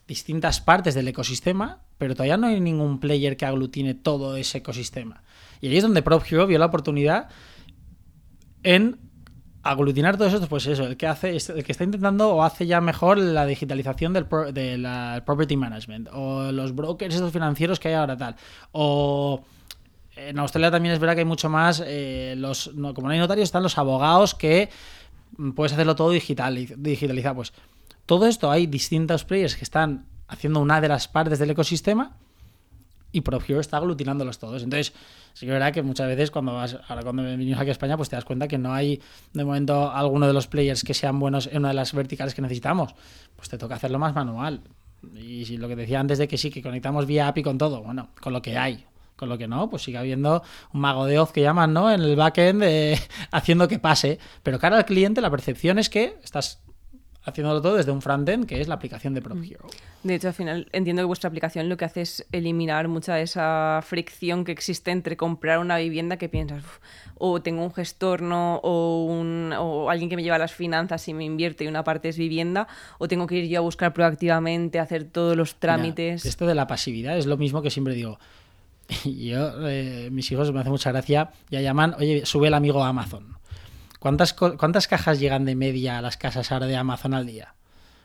distintas 0.06 0.60
partes 0.60 0.94
del 0.94 1.08
ecosistema, 1.08 1.82
pero 1.98 2.14
todavía 2.14 2.36
no 2.36 2.46
hay 2.46 2.60
ningún 2.60 3.00
player 3.00 3.36
que 3.36 3.46
aglutine 3.46 3.94
todo 3.94 4.36
ese 4.36 4.58
ecosistema. 4.58 5.22
Y 5.60 5.68
ahí 5.68 5.76
es 5.78 5.82
donde 5.82 6.02
Prop 6.02 6.22
Hero 6.30 6.46
vio 6.46 6.58
la 6.58 6.66
oportunidad 6.66 7.28
en 8.62 8.98
aglutinar 9.62 10.16
todo 10.16 10.28
eso, 10.28 10.46
pues 10.48 10.66
eso, 10.66 10.84
el 10.84 10.96
que 10.96 11.08
hace, 11.08 11.36
el 11.36 11.64
que 11.64 11.72
está 11.72 11.82
intentando 11.82 12.28
o 12.28 12.44
hace 12.44 12.66
ya 12.66 12.80
mejor 12.80 13.18
la 13.18 13.46
digitalización 13.46 14.12
del 14.12 14.26
pro- 14.26 14.52
la 14.52 15.22
property 15.26 15.56
management, 15.56 16.08
o 16.12 16.52
los 16.52 16.72
brokers 16.74 17.14
estos 17.16 17.32
financieros 17.32 17.80
que 17.80 17.88
hay 17.88 17.94
ahora 17.94 18.16
tal, 18.16 18.36
o 18.70 19.42
en 20.14 20.38
Australia 20.38 20.70
también 20.70 20.94
es 20.94 21.00
verdad 21.00 21.14
que 21.14 21.20
hay 21.20 21.26
mucho 21.26 21.48
más, 21.50 21.82
eh, 21.84 22.34
los, 22.38 22.70
como 22.94 23.08
no 23.08 23.10
hay 23.10 23.18
notarios, 23.18 23.44
están 23.48 23.64
los 23.64 23.76
abogados 23.76 24.34
que 24.36 24.70
mm, 25.36 25.50
puedes 25.50 25.72
hacerlo 25.72 25.96
todo 25.96 26.10
digital, 26.10 26.54
digitalizado. 26.76 27.34
Pues 27.36 27.52
todo 28.06 28.26
esto 28.26 28.50
hay 28.50 28.66
distintos 28.66 29.24
players 29.24 29.56
que 29.56 29.64
están 29.64 30.06
haciendo 30.28 30.60
una 30.60 30.80
de 30.80 30.88
las 30.88 31.08
partes 31.08 31.38
del 31.38 31.50
ecosistema 31.50 32.16
y 33.12 33.20
PropHero 33.22 33.60
está 33.60 33.78
aglutinándolos 33.78 34.38
todos. 34.38 34.62
Entonces, 34.62 34.92
sí 35.32 35.46
que 35.46 35.52
es 35.52 35.52
verdad 35.52 35.72
que 35.72 35.82
muchas 35.82 36.06
veces 36.06 36.30
cuando 36.30 36.54
vas, 36.54 36.76
ahora 36.88 37.02
cuando 37.02 37.22
venimos 37.22 37.58
aquí 37.58 37.70
a 37.70 37.72
España, 37.72 37.96
pues 37.96 38.08
te 38.08 38.16
das 38.16 38.24
cuenta 38.24 38.46
que 38.46 38.58
no 38.58 38.72
hay 38.72 39.00
de 39.32 39.44
momento 39.44 39.90
alguno 39.90 40.26
de 40.26 40.32
los 40.32 40.46
players 40.46 40.82
que 40.82 40.94
sean 40.94 41.18
buenos 41.18 41.46
en 41.46 41.58
una 41.58 41.68
de 41.68 41.74
las 41.74 41.92
verticales 41.92 42.34
que 42.34 42.42
necesitamos. 42.42 42.94
Pues 43.34 43.48
te 43.48 43.58
toca 43.58 43.76
hacerlo 43.76 43.98
más 43.98 44.14
manual. 44.14 44.60
Y 45.14 45.56
lo 45.56 45.68
que 45.68 45.76
decía 45.76 46.00
antes 46.00 46.18
de 46.18 46.28
que 46.28 46.36
sí, 46.36 46.50
que 46.50 46.62
conectamos 46.62 47.06
vía 47.06 47.28
API 47.28 47.42
con 47.42 47.58
todo, 47.58 47.82
bueno, 47.82 48.10
con 48.20 48.32
lo 48.32 48.42
que 48.42 48.58
hay. 48.58 48.84
Con 49.14 49.30
lo 49.30 49.38
que 49.38 49.48
no, 49.48 49.70
pues 49.70 49.82
sigue 49.82 49.96
habiendo 49.96 50.42
un 50.74 50.80
mago 50.80 51.06
de 51.06 51.18
Oz 51.18 51.32
que 51.32 51.40
llaman, 51.40 51.72
¿no? 51.72 51.90
En 51.90 52.02
el 52.02 52.16
backend 52.16 52.62
eh, 52.62 53.00
haciendo 53.30 53.66
que 53.66 53.78
pase. 53.78 54.18
Pero 54.42 54.58
cara 54.58 54.76
al 54.76 54.84
cliente, 54.84 55.22
la 55.22 55.30
percepción 55.30 55.78
es 55.78 55.88
que 55.88 56.18
estás 56.22 56.60
haciéndolo 57.26 57.60
todo 57.60 57.74
desde 57.76 57.90
un 57.90 58.00
frontend, 58.00 58.46
que 58.46 58.60
es 58.60 58.68
la 58.68 58.76
aplicación 58.76 59.12
de 59.12 59.20
PropHero. 59.20 59.66
De 60.04 60.14
hecho, 60.14 60.28
al 60.28 60.34
final 60.34 60.68
entiendo 60.72 61.02
que 61.02 61.06
vuestra 61.06 61.28
aplicación 61.28 61.68
lo 61.68 61.76
que 61.76 61.84
hace 61.84 62.00
es 62.02 62.24
eliminar 62.32 62.86
mucha 62.88 63.14
de 63.16 63.22
esa 63.22 63.80
fricción 63.84 64.44
que 64.44 64.52
existe 64.52 64.92
entre 64.92 65.16
comprar 65.16 65.58
una 65.58 65.76
vivienda 65.76 66.16
que 66.16 66.28
piensas, 66.28 66.62
"Uf, 66.64 66.78
o 67.18 67.42
tengo 67.42 67.62
un 67.64 67.74
gestor, 67.74 68.22
¿no? 68.22 68.56
O, 68.62 69.04
un, 69.04 69.52
o 69.58 69.90
alguien 69.90 70.08
que 70.08 70.16
me 70.16 70.22
lleva 70.22 70.38
las 70.38 70.54
finanzas 70.54 71.06
y 71.08 71.14
me 71.14 71.24
invierte 71.24 71.64
y 71.64 71.66
una 71.66 71.82
parte 71.82 72.08
es 72.08 72.16
vivienda, 72.16 72.68
o 72.98 73.08
tengo 73.08 73.26
que 73.26 73.34
ir 73.36 73.48
yo 73.48 73.58
a 73.58 73.62
buscar 73.62 73.92
proactivamente, 73.92 74.78
hacer 74.78 75.04
todos 75.04 75.36
los 75.36 75.56
trámites. 75.56 76.22
Mira, 76.24 76.30
esto 76.30 76.46
de 76.46 76.54
la 76.54 76.66
pasividad 76.66 77.18
es 77.18 77.26
lo 77.26 77.36
mismo 77.36 77.60
que 77.60 77.70
siempre 77.70 77.94
digo. 77.94 78.18
Yo, 79.04 79.68
eh, 79.68 80.10
mis 80.12 80.30
hijos 80.30 80.52
me 80.52 80.60
hace 80.60 80.70
mucha 80.70 80.92
gracia, 80.92 81.30
ya 81.50 81.60
llaman, 81.60 81.94
oye, 81.98 82.24
sube 82.24 82.46
el 82.46 82.54
amigo 82.54 82.84
a 82.84 82.88
Amazon. 82.88 83.35
¿Cuántas, 84.06 84.34
¿Cuántas 84.34 84.86
cajas 84.86 85.18
llegan 85.18 85.44
de 85.44 85.56
media 85.56 85.98
a 85.98 86.00
las 86.00 86.16
casas 86.16 86.52
ahora 86.52 86.66
de 86.66 86.76
Amazon 86.76 87.12
al 87.12 87.26
día? 87.26 87.54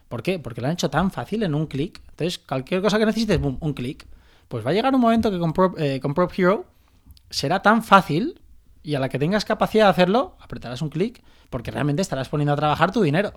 ¿Por 0.10 0.24
qué? 0.24 0.40
Porque 0.40 0.60
lo 0.60 0.66
han 0.66 0.74
hecho 0.74 0.90
tan 0.90 1.12
fácil 1.12 1.44
en 1.44 1.54
un 1.54 1.68
clic. 1.68 2.02
Entonces, 2.10 2.40
cualquier 2.40 2.82
cosa 2.82 2.98
que 2.98 3.06
necesites, 3.06 3.40
boom, 3.40 3.60
un 3.60 3.74
clic. 3.74 4.08
Pues 4.48 4.66
va 4.66 4.72
a 4.72 4.74
llegar 4.74 4.96
un 4.96 5.00
momento 5.00 5.30
que 5.30 5.38
con, 5.38 5.54
Prop, 5.54 5.78
eh, 5.78 6.02
Hero 6.36 6.66
será 7.30 7.62
tan 7.62 7.84
fácil 7.84 8.42
y 8.82 8.96
a 8.96 9.00
la 9.00 9.10
que 9.10 9.20
tengas 9.20 9.46
capacidad 9.46 9.86
de 9.86 9.90
hacerlo, 9.92 10.38
apretarás 10.42 10.82
un 10.82 10.90
clic 10.90 11.22
porque 11.52 11.70
realmente 11.70 12.02
estarás 12.02 12.30
poniendo 12.30 12.54
a 12.54 12.56
trabajar 12.56 12.92
tu 12.92 13.04
dinero. 13.04 13.34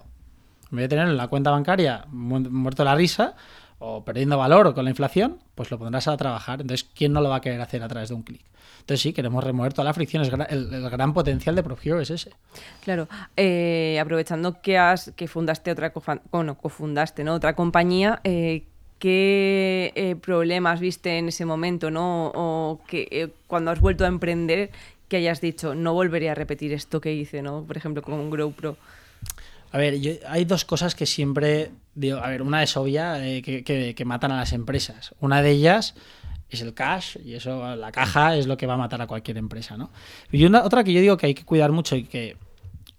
En 0.70 0.78
vez 0.78 0.84
de 0.84 0.88
tenerlo 0.88 1.10
en 1.10 1.18
la 1.18 1.28
cuenta 1.28 1.50
bancaria 1.50 2.06
mu- 2.08 2.40
muerto 2.40 2.82
la 2.82 2.94
risa 2.94 3.34
o 3.78 4.04
perdiendo 4.04 4.38
valor 4.38 4.74
con 4.74 4.84
la 4.84 4.90
inflación, 4.90 5.38
pues 5.54 5.70
lo 5.70 5.78
pondrás 5.78 6.08
a 6.08 6.16
trabajar. 6.16 6.60
Entonces, 6.60 6.88
¿quién 6.94 7.12
no 7.12 7.20
lo 7.20 7.28
va 7.28 7.36
a 7.36 7.40
querer 7.40 7.60
hacer 7.60 7.82
a 7.82 7.88
través 7.88 8.08
de 8.08 8.14
un 8.14 8.22
clic? 8.22 8.42
Entonces, 8.80 9.00
sí, 9.00 9.12
queremos 9.12 9.42
remover 9.42 9.72
toda 9.72 9.84
la 9.84 9.94
fricción. 9.94 10.22
Es 10.22 10.30
el, 10.50 10.90
gran 10.90 11.14
potencial 11.14 11.54
de 11.54 11.62
ProHero 11.62 12.00
es 12.00 12.10
ese. 12.10 12.32
Claro, 12.82 13.08
eh, 13.36 13.98
aprovechando 14.00 14.60
que 14.60 14.76
has 14.78 15.12
que 15.16 15.26
fundaste 15.26 15.70
otra 15.70 15.92
bueno, 16.30 16.56
cofundaste, 16.58 17.24
¿no? 17.24 17.34
otra 17.34 17.56
compañía, 17.56 18.20
eh, 18.24 18.64
¿qué 18.98 19.92
eh, 19.96 20.16
problemas 20.16 20.80
viste 20.80 21.18
en 21.18 21.28
ese 21.28 21.44
momento, 21.44 21.90
no? 21.90 22.32
O 22.34 22.80
que 22.86 23.08
eh, 23.10 23.28
cuando 23.46 23.70
has 23.70 23.80
vuelto 23.80 24.04
a 24.04 24.08
emprender 24.08 24.70
que 25.08 25.18
hayas 25.18 25.40
dicho 25.40 25.74
no 25.74 25.92
volveré 25.92 26.30
a 26.30 26.34
repetir 26.34 26.72
esto 26.72 27.00
que 27.00 27.12
hice, 27.12 27.42
¿no? 27.42 27.64
Por 27.64 27.76
ejemplo, 27.76 28.02
con 28.02 28.30
GrowPro. 28.30 28.70
A 28.72 28.76
A 29.74 29.78
ver, 29.78 30.00
yo, 30.00 30.12
hay 30.28 30.44
dos 30.44 30.64
cosas 30.64 30.94
que 30.94 31.04
siempre 31.04 31.72
digo. 31.96 32.18
A 32.18 32.28
ver, 32.28 32.42
una 32.42 32.62
es 32.62 32.76
obvia, 32.76 33.26
eh, 33.26 33.42
que, 33.42 33.64
que, 33.64 33.96
que 33.96 34.04
matan 34.04 34.30
a 34.30 34.36
las 34.36 34.52
empresas. 34.52 35.16
Una 35.18 35.42
de 35.42 35.50
ellas 35.50 35.96
es 36.48 36.60
el 36.60 36.74
cash 36.74 37.16
y 37.24 37.34
eso, 37.34 37.74
la 37.74 37.90
caja 37.90 38.36
es 38.36 38.46
lo 38.46 38.56
que 38.56 38.68
va 38.68 38.74
a 38.74 38.76
matar 38.76 39.02
a 39.02 39.08
cualquier 39.08 39.36
empresa, 39.36 39.76
¿no? 39.76 39.90
Y 40.30 40.44
una, 40.44 40.62
otra 40.62 40.84
que 40.84 40.92
yo 40.92 41.00
digo 41.00 41.16
que 41.16 41.26
hay 41.26 41.34
que 41.34 41.44
cuidar 41.44 41.72
mucho 41.72 41.96
y 41.96 42.04
que 42.04 42.36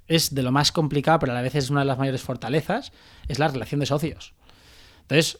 es 0.10 0.36
de 0.36 0.44
lo 0.44 0.52
más 0.52 0.74
complicado, 0.74 1.20
pero 1.20 1.32
a 1.32 1.36
la 1.36 1.42
vez 1.42 1.56
es 1.56 1.70
una 1.70 1.80
de 1.80 1.86
las 1.86 1.98
mayores 1.98 2.22
fortalezas, 2.22 2.92
es 3.30 3.40
la 3.40 3.48
relación 3.48 3.80
de 3.80 3.86
socios. 3.86 4.34
Entonces, 5.04 5.40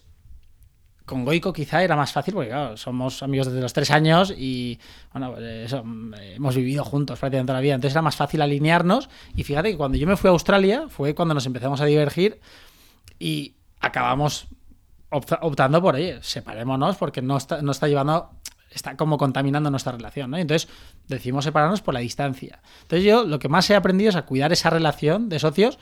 con 1.06 1.24
Goico 1.24 1.54
quizá 1.54 1.84
era 1.84 1.96
más 1.96 2.12
fácil 2.12 2.34
porque 2.34 2.52
somos 2.76 3.22
amigos 3.22 3.48
desde 3.48 3.62
los 3.62 3.74
tres 3.74 3.92
años 3.92 4.34
y 4.36 4.80
bueno, 5.14 5.34
pues 5.34 5.44
eso, 5.44 5.84
hemos 6.36 6.56
vivido 6.56 6.84
juntos 6.84 7.20
prácticamente 7.20 7.48
toda 7.48 7.60
la 7.60 7.62
vida. 7.62 7.76
Entonces 7.76 7.94
era 7.94 8.02
más 8.02 8.16
fácil 8.16 8.42
alinearnos 8.42 9.10
y 9.36 9.44
fíjate 9.44 9.72
que 9.72 9.78
cuando 9.78 9.98
yo 9.98 10.08
me 10.08 10.18
fui 10.18 10.30
a 10.30 10.32
Australia 10.32 10.88
fue 10.90 11.14
cuando 11.14 11.34
nos 11.34 11.46
empezamos 11.46 11.80
a 11.80 11.86
divergir 11.86 12.40
y 13.20 13.56
acabamos 13.80 14.48
optando 15.10 15.82
por, 15.82 15.96
oye, 15.96 16.18
separémonos 16.22 16.98
porque 16.98 17.22
no 17.22 17.38
está, 17.38 17.62
no 17.62 17.72
está 17.72 17.88
llevando, 17.88 18.32
está 18.72 18.98
como 18.98 19.18
contaminando 19.18 19.70
nuestra 19.70 19.92
relación, 19.92 20.32
¿no? 20.32 20.38
Entonces 20.38 20.68
decidimos 21.08 21.46
separarnos 21.46 21.82
por 21.82 21.94
la 21.94 22.00
distancia. 22.00 22.62
Entonces 22.82 23.06
yo 23.06 23.24
lo 23.24 23.38
que 23.38 23.48
más 23.48 23.70
he 23.70 23.76
aprendido 23.76 24.10
es 24.10 24.16
a 24.16 24.24
cuidar 24.24 24.52
esa 24.52 24.72
relación 24.72 25.30
de 25.30 25.40
socios 25.40 25.78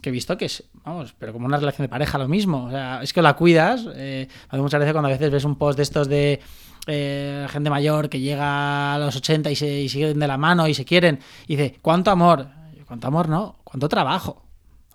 que 0.00 0.08
he 0.08 0.12
visto 0.12 0.36
que 0.36 0.46
es, 0.46 0.64
vamos, 0.84 1.14
pero 1.18 1.32
como 1.32 1.46
una 1.46 1.56
relación 1.56 1.84
de 1.84 1.88
pareja 1.88 2.18
lo 2.18 2.28
mismo. 2.28 2.64
O 2.64 2.70
sea, 2.70 3.02
es 3.02 3.12
que 3.12 3.22
la 3.22 3.34
cuidas. 3.34 3.86
Eh, 3.94 4.28
muchas 4.52 4.80
veces 4.80 4.92
cuando 4.92 5.08
a 5.08 5.12
veces 5.12 5.30
ves 5.30 5.44
un 5.44 5.56
post 5.56 5.76
de 5.76 5.82
estos 5.82 6.08
de 6.08 6.40
eh, 6.86 7.46
gente 7.50 7.70
mayor 7.70 8.08
que 8.08 8.20
llega 8.20 8.94
a 8.94 8.98
los 8.98 9.16
80 9.16 9.50
y 9.50 9.56
se 9.56 9.80
y 9.80 9.88
siguen 9.88 10.18
de 10.18 10.26
la 10.26 10.36
mano 10.36 10.66
y 10.66 10.74
se 10.74 10.84
quieren 10.84 11.20
y 11.46 11.56
dice, 11.56 11.78
¿cuánto 11.82 12.10
amor? 12.10 12.48
¿Cuánto 12.86 13.06
amor 13.06 13.28
no? 13.28 13.56
¿Cuánto 13.64 13.88
trabajo? 13.88 14.50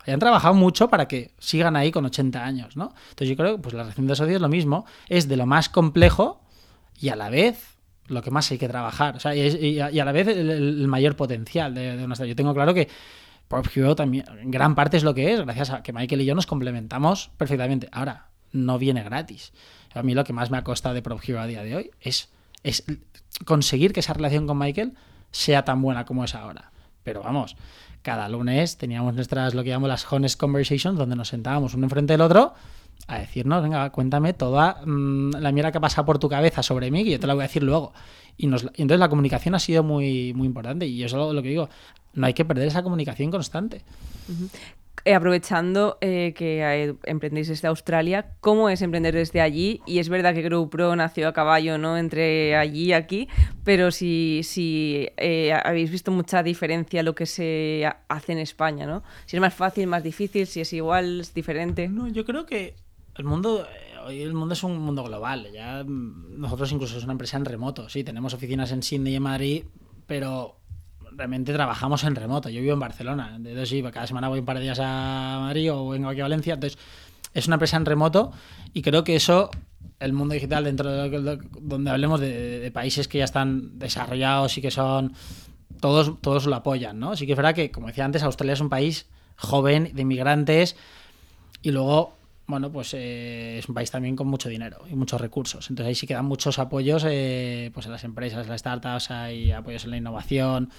hayan 0.06 0.20
trabajado 0.20 0.54
mucho 0.54 0.88
para 0.88 1.08
que 1.08 1.32
sigan 1.38 1.76
ahí 1.76 1.90
con 1.90 2.04
80 2.04 2.44
años, 2.44 2.76
¿no? 2.76 2.94
Entonces 3.10 3.28
yo 3.28 3.36
creo 3.36 3.56
que 3.56 3.62
pues, 3.62 3.74
la 3.74 3.82
relación 3.82 4.06
de 4.06 4.14
socios 4.14 4.36
es 4.36 4.42
lo 4.42 4.48
mismo, 4.48 4.86
es 5.08 5.28
de 5.28 5.36
lo 5.36 5.46
más 5.46 5.68
complejo 5.68 6.40
y 7.00 7.08
a 7.08 7.16
la 7.16 7.28
vez 7.28 7.76
lo 8.06 8.22
que 8.22 8.30
más 8.30 8.50
hay 8.52 8.58
que 8.58 8.68
trabajar, 8.68 9.16
o 9.16 9.20
sea, 9.20 9.34
y, 9.34 9.40
y, 9.40 9.80
a, 9.80 9.90
y 9.90 9.98
a, 9.98 10.04
la 10.04 10.12
vez 10.12 10.28
el, 10.28 10.86
mayor 10.86 11.16
potencial 11.16 11.74
de, 11.74 11.96
de, 11.96 12.06
nuestra... 12.06 12.24
Yo 12.24 12.36
tengo 12.36 12.54
claro 12.54 12.72
que 12.72 12.88
Prop 13.48 13.66
Hero 13.74 13.94
también, 13.94 14.24
en 14.40 14.50
gran 14.50 14.74
parte 14.74 14.96
es 14.96 15.04
lo 15.04 15.14
que 15.14 15.32
es, 15.32 15.40
gracias 15.40 15.70
a 15.70 15.82
que 15.82 15.92
Michael 15.92 16.20
y 16.22 16.24
yo 16.24 16.34
nos 16.34 16.46
complementamos 16.46 17.30
perfectamente. 17.36 17.88
Ahora, 17.92 18.28
no 18.52 18.78
viene 18.78 19.02
gratis. 19.02 19.52
A 19.94 20.02
mí 20.02 20.14
lo 20.14 20.24
que 20.24 20.32
más 20.32 20.50
me 20.50 20.58
ha 20.58 20.64
costado 20.64 20.94
de 20.94 21.02
Prop 21.02 21.20
Hero 21.26 21.40
a 21.40 21.46
día 21.46 21.62
de 21.62 21.76
hoy 21.76 21.90
es, 22.00 22.30
es 22.62 22.84
conseguir 23.44 23.92
que 23.92 24.00
esa 24.00 24.12
relación 24.14 24.46
con 24.46 24.58
Michael 24.58 24.94
sea 25.30 25.64
tan 25.64 25.80
buena 25.80 26.04
como 26.04 26.24
es 26.24 26.34
ahora. 26.34 26.70
Pero 27.02 27.22
vamos, 27.22 27.56
cada 28.02 28.28
lunes 28.28 28.78
teníamos 28.78 29.14
nuestras, 29.14 29.54
lo 29.54 29.62
que 29.62 29.70
llamamos 29.70 29.88
las 29.88 30.12
honest 30.12 30.38
conversations, 30.38 30.98
donde 30.98 31.16
nos 31.16 31.28
sentábamos 31.28 31.74
uno 31.74 31.86
enfrente 31.86 32.14
del 32.14 32.20
otro 32.20 32.54
a 33.06 33.18
decirnos, 33.18 33.62
venga, 33.62 33.90
cuéntame 33.90 34.32
toda 34.32 34.80
mmm, 34.84 35.30
la 35.38 35.52
mierda 35.52 35.70
que 35.72 35.78
ha 35.78 35.80
pasado 35.80 36.04
por 36.04 36.18
tu 36.18 36.28
cabeza 36.28 36.62
sobre 36.62 36.90
mí, 36.90 37.04
que 37.04 37.12
yo 37.12 37.20
te 37.20 37.26
la 37.26 37.34
voy 37.34 37.42
a 37.42 37.46
decir 37.46 37.62
luego. 37.62 37.92
Y, 38.36 38.46
nos, 38.48 38.64
y 38.64 38.82
entonces 38.82 38.98
la 39.00 39.08
comunicación 39.08 39.54
ha 39.54 39.58
sido 39.58 39.82
muy, 39.82 40.34
muy 40.34 40.46
importante. 40.46 40.86
Y 40.86 41.02
eso 41.04 41.16
es 41.16 41.26
lo, 41.26 41.32
lo 41.32 41.42
que 41.42 41.48
digo, 41.48 41.68
no 42.14 42.26
hay 42.26 42.34
que 42.34 42.44
perder 42.44 42.68
esa 42.68 42.82
comunicación 42.82 43.30
constante. 43.30 43.82
Uh 44.28 44.32
-huh. 44.32 44.50
Eh, 45.04 45.14
aprovechando 45.14 45.98
eh, 46.00 46.34
que 46.34 46.62
eh, 46.62 46.94
emprendéis 47.04 47.46
desde 47.46 47.68
Australia, 47.68 48.34
¿cómo 48.40 48.68
es 48.68 48.82
emprender 48.82 49.14
desde 49.14 49.40
allí? 49.40 49.80
Y 49.86 50.00
es 50.00 50.08
verdad 50.08 50.34
que 50.34 50.42
GrowPro 50.42 50.96
nació 50.96 51.28
a 51.28 51.32
caballo, 51.32 51.78
¿no? 51.78 51.96
Entre 51.96 52.56
allí 52.56 52.86
y 52.86 52.92
aquí, 52.92 53.28
pero 53.62 53.92
si, 53.92 54.40
si 54.42 55.08
eh, 55.16 55.52
habéis 55.52 55.92
visto 55.92 56.10
mucha 56.10 56.42
diferencia 56.42 57.04
lo 57.04 57.14
que 57.14 57.26
se 57.26 57.88
hace 58.08 58.32
en 58.32 58.38
España, 58.38 58.84
¿no? 58.84 59.04
Si 59.26 59.36
es 59.36 59.40
más 59.40 59.54
fácil, 59.54 59.86
más 59.86 60.02
difícil, 60.02 60.44
si 60.48 60.60
es 60.60 60.72
igual, 60.72 61.20
es 61.20 61.32
diferente. 61.32 61.86
No, 61.86 62.08
yo 62.08 62.24
creo 62.24 62.44
que 62.44 62.74
el 63.18 63.24
mundo 63.24 63.66
hoy 64.06 64.22
el 64.22 64.34
mundo 64.34 64.54
es 64.54 64.62
un 64.62 64.78
mundo 64.78 65.04
global. 65.04 65.48
Ya 65.52 65.84
nosotros 65.84 66.70
incluso 66.72 66.96
es 66.96 67.04
una 67.04 67.12
empresa 67.12 67.36
en 67.36 67.44
remoto. 67.44 67.88
Sí, 67.88 68.04
tenemos 68.04 68.34
oficinas 68.34 68.70
en 68.72 68.82
Sydney 68.82 69.14
y 69.14 69.16
en 69.16 69.22
Madrid, 69.22 69.64
pero 70.06 70.56
realmente 71.12 71.52
trabajamos 71.52 72.04
en 72.04 72.14
remoto. 72.14 72.48
Yo 72.48 72.60
vivo 72.60 72.74
en 72.74 72.80
Barcelona, 72.80 73.34
entonces 73.36 73.68
sí, 73.68 73.82
cada 73.82 74.06
semana 74.06 74.28
voy 74.28 74.40
un 74.40 74.44
par 74.44 74.58
de 74.58 74.62
días 74.62 74.78
a 74.80 75.38
Madrid 75.40 75.72
o 75.72 75.88
vengo 75.88 76.08
aquí 76.08 76.20
a 76.20 76.24
Valencia. 76.24 76.54
Entonces, 76.54 76.78
es 77.34 77.46
una 77.46 77.56
empresa 77.56 77.76
en 77.76 77.84
remoto 77.84 78.32
y 78.72 78.82
creo 78.82 79.04
que 79.04 79.16
eso, 79.16 79.50
el 79.98 80.12
mundo 80.12 80.34
digital, 80.34 80.64
dentro 80.64 80.90
de, 80.90 81.08
lo, 81.18 81.36
donde 81.60 81.90
hablemos 81.90 82.20
de, 82.20 82.60
de, 82.60 82.70
países 82.70 83.08
que 83.08 83.18
ya 83.18 83.24
están 83.24 83.78
desarrollados 83.78 84.56
y 84.58 84.62
que 84.62 84.70
son. 84.70 85.12
Todos, 85.80 86.18
todos 86.22 86.46
lo 86.46 86.56
apoyan, 86.56 86.98
¿no? 86.98 87.16
Sí 87.16 87.26
que 87.26 87.32
es 87.32 87.36
verdad 87.36 87.54
que, 87.54 87.70
como 87.70 87.88
decía 87.88 88.06
antes, 88.06 88.22
Australia 88.22 88.54
es 88.54 88.62
un 88.62 88.70
país 88.70 89.06
joven, 89.36 89.90
de 89.92 90.02
inmigrantes, 90.02 90.74
y 91.60 91.70
luego 91.70 92.15
bueno, 92.46 92.70
pues 92.70 92.94
eh, 92.94 93.58
es 93.58 93.68
un 93.68 93.74
país 93.74 93.90
también 93.90 94.14
con 94.14 94.28
mucho 94.28 94.48
dinero 94.48 94.78
y 94.90 94.94
muchos 94.94 95.20
recursos. 95.20 95.68
Entonces 95.68 95.88
ahí 95.88 95.94
sí 95.94 96.06
que 96.06 96.14
dan 96.14 96.26
muchos 96.26 96.58
apoyos 96.58 97.04
eh, 97.06 97.70
pues 97.74 97.86
en 97.86 97.92
las 97.92 98.04
empresas, 98.04 98.44
en 98.44 98.50
las 98.50 98.60
startups, 98.60 99.10
hay 99.10 99.50
apoyos 99.50 99.84
en 99.84 99.90
la 99.90 99.96
innovación, 99.96 100.70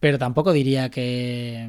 pero 0.00 0.18
tampoco 0.18 0.52
diría 0.52 0.90
que... 0.90 1.68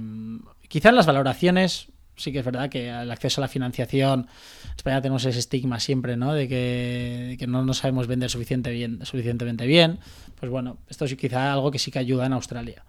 Quizá 0.67 0.89
en 0.89 0.95
las 0.95 1.05
valoraciones 1.05 1.89
sí 2.19 2.31
que 2.31 2.39
es 2.39 2.45
verdad 2.45 2.69
que 2.69 2.89
el 2.89 3.09
acceso 3.11 3.41
a 3.41 3.43
la 3.43 3.47
financiación, 3.47 4.27
en 4.65 4.75
España 4.75 5.01
tenemos 5.01 5.25
ese 5.25 5.39
estigma 5.39 5.79
siempre, 5.79 6.17
¿no? 6.17 6.33
De 6.33 6.47
que, 6.47 7.25
de 7.29 7.37
que 7.37 7.47
no, 7.47 7.63
no 7.63 7.73
sabemos 7.73 8.07
vender 8.07 8.29
suficiente 8.29 8.71
bien, 8.71 9.05
suficientemente 9.05 9.65
bien. 9.65 9.99
Pues 10.39 10.51
bueno, 10.51 10.77
esto 10.89 11.05
es 11.05 11.15
quizá 11.15 11.53
algo 11.53 11.71
que 11.71 11.79
sí 11.79 11.91
que 11.91 11.99
ayuda 11.99 12.25
en 12.25 12.33
Australia 12.33 12.83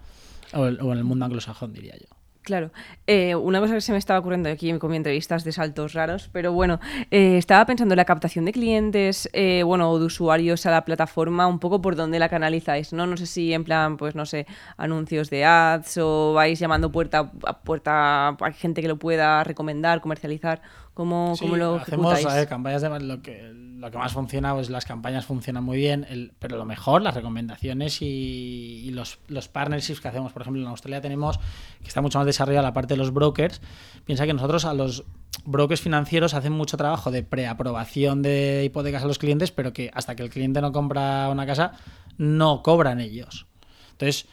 o, 0.53 0.67
el, 0.67 0.81
o 0.81 0.93
en 0.93 0.99
el 0.99 1.05
mundo 1.05 1.25
anglosajón, 1.25 1.73
diría 1.73 1.97
yo. 1.97 2.20
Claro. 2.43 2.73
Eh, 3.07 3.35
una 3.35 3.61
cosa 3.61 3.75
que 3.75 3.81
se 3.83 3.93
me 3.93 3.99
estaba 3.99 4.19
ocurriendo 4.19 4.49
aquí 4.49 4.73
con 4.79 4.91
mi 4.91 4.97
entrevistas 4.97 5.45
de 5.45 5.53
saltos 5.53 5.93
raros, 5.93 6.31
pero 6.33 6.53
bueno, 6.53 6.81
eh, 7.11 7.37
estaba 7.37 7.67
pensando 7.67 7.93
en 7.93 7.99
la 7.99 8.07
captación 8.07 8.47
de 8.47 8.53
clientes, 8.53 9.29
eh, 9.35 9.63
bueno, 9.63 9.91
o 9.91 9.99
de 9.99 10.07
usuarios 10.07 10.65
a 10.65 10.71
la 10.71 10.85
plataforma, 10.87 11.47
un 11.47 11.59
poco 11.59 11.83
por 11.83 11.97
dónde 11.97 12.19
la 12.19 12.31
canalizáis, 12.31 12.95
¿no? 12.95 13.07
No 13.07 13.19
sé 13.19 13.27
si 13.27 13.53
en 13.53 13.65
plan, 13.65 13.99
pues 13.99 14.15
no 14.15 14.25
sé, 14.25 14.47
anuncios 14.79 15.29
de 15.29 15.45
ads 15.45 15.99
o 15.99 16.33
vais 16.33 16.59
llamando 16.59 16.91
puerta 16.91 17.31
a 17.45 17.61
puerta 17.61 18.29
a 18.29 18.53
gente 18.53 18.81
que 18.81 18.89
lo 18.89 18.99
pueda 18.99 19.45
recomendar, 19.45 20.01
comercializar. 20.01 20.63
¿Cómo, 20.95 21.35
sí, 21.37 21.45
cómo 21.45 21.57
lo 21.57 21.77
hacemos 21.77 22.25
a 22.25 22.35
ver, 22.35 22.49
campañas 22.49 22.83
de 22.83 23.01
lo 23.01 23.23
que 23.23 23.51
lo 23.81 23.91
que 23.91 23.97
más 23.97 24.13
funciona 24.13 24.53
pues 24.53 24.69
las 24.69 24.85
campañas 24.85 25.25
funcionan 25.25 25.65
muy 25.65 25.79
bien 25.79 26.05
el, 26.11 26.35
pero 26.39 26.59
lo 26.59 26.67
mejor 26.67 27.01
las 27.01 27.15
recomendaciones 27.15 28.03
y, 28.03 28.83
y, 28.85 28.91
los, 28.91 29.21
los 29.29 29.49
partnerships 29.49 30.03
que 30.03 30.09
hacemos. 30.09 30.33
Por 30.33 30.43
ejemplo 30.43 30.61
en 30.61 30.69
Australia 30.69 31.01
tenemos 31.01 31.39
que 31.81 31.89
está 31.89 32.03
mucho 32.03 32.19
más 32.19 32.27
desarrollada 32.27 32.63
la 32.63 32.75
parte 32.75 32.93
de 32.95 32.99
los 32.99 33.13
brokers 33.13 33.63
piensa 34.05 34.27
que 34.27 34.35
nosotros 34.35 34.67
a 34.67 34.75
los 34.75 35.05
brokers 35.47 35.81
financieros 35.81 36.35
hacen 36.35 36.53
mucho 36.53 36.77
trabajo 36.77 37.11
de 37.11 37.23
preaprobación 37.23 38.21
de 38.21 38.65
hipotecas 38.67 39.03
a 39.03 39.07
los 39.07 39.19
clientes 39.19 39.51
pero 39.51 39.73
que 39.73 39.91
hasta 39.95 40.15
que 40.15 40.25
el 40.25 40.31
cliente 40.31 40.61
no 40.61 40.73
compra 40.73 41.31
una 41.31 41.47
casa 41.47 41.73
no 42.19 42.63
cobran 42.63 43.01
ellos. 43.01 43.47
Entonces 43.93 44.27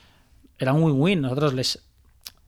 era 0.59 0.73
un 0.73 0.83
win-win. 0.83 1.21
Nosotros 1.21 1.53
les 1.53 1.86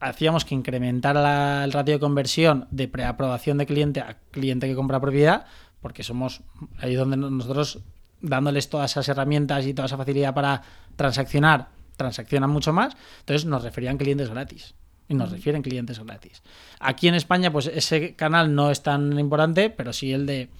hacíamos 0.00 0.44
que 0.44 0.54
incrementara 0.54 1.20
la, 1.20 1.64
el 1.64 1.72
ratio 1.72 1.94
de 1.94 2.00
conversión 2.00 2.66
de 2.70 2.88
preaprobación 2.88 3.58
de 3.58 3.66
cliente 3.66 4.00
a 4.00 4.18
cliente 4.30 4.66
que 4.66 4.74
compra 4.74 5.00
propiedad, 5.00 5.46
porque 5.80 6.02
somos 6.02 6.40
ahí 6.78 6.94
donde 6.94 7.16
nosotros, 7.16 7.80
dándoles 8.20 8.68
todas 8.68 8.90
esas 8.90 9.08
herramientas 9.08 9.66
y 9.66 9.74
toda 9.74 9.86
esa 9.86 9.96
facilidad 9.96 10.34
para 10.34 10.62
transaccionar, 10.96 11.68
transaccionan 11.96 12.50
mucho 12.50 12.72
más, 12.72 12.96
entonces 13.20 13.46
nos 13.46 13.62
referían 13.62 13.98
clientes 13.98 14.30
gratis. 14.30 14.74
Y 15.08 15.14
nos 15.14 15.32
refieren 15.32 15.62
clientes 15.62 15.98
gratis. 15.98 16.40
Aquí 16.78 17.08
en 17.08 17.16
España, 17.16 17.50
pues 17.50 17.66
ese 17.66 18.14
canal 18.14 18.54
no 18.54 18.70
es 18.70 18.80
tan 18.80 19.18
importante, 19.18 19.68
pero 19.68 19.92
sí 19.92 20.12
el 20.12 20.24
de, 20.24 20.50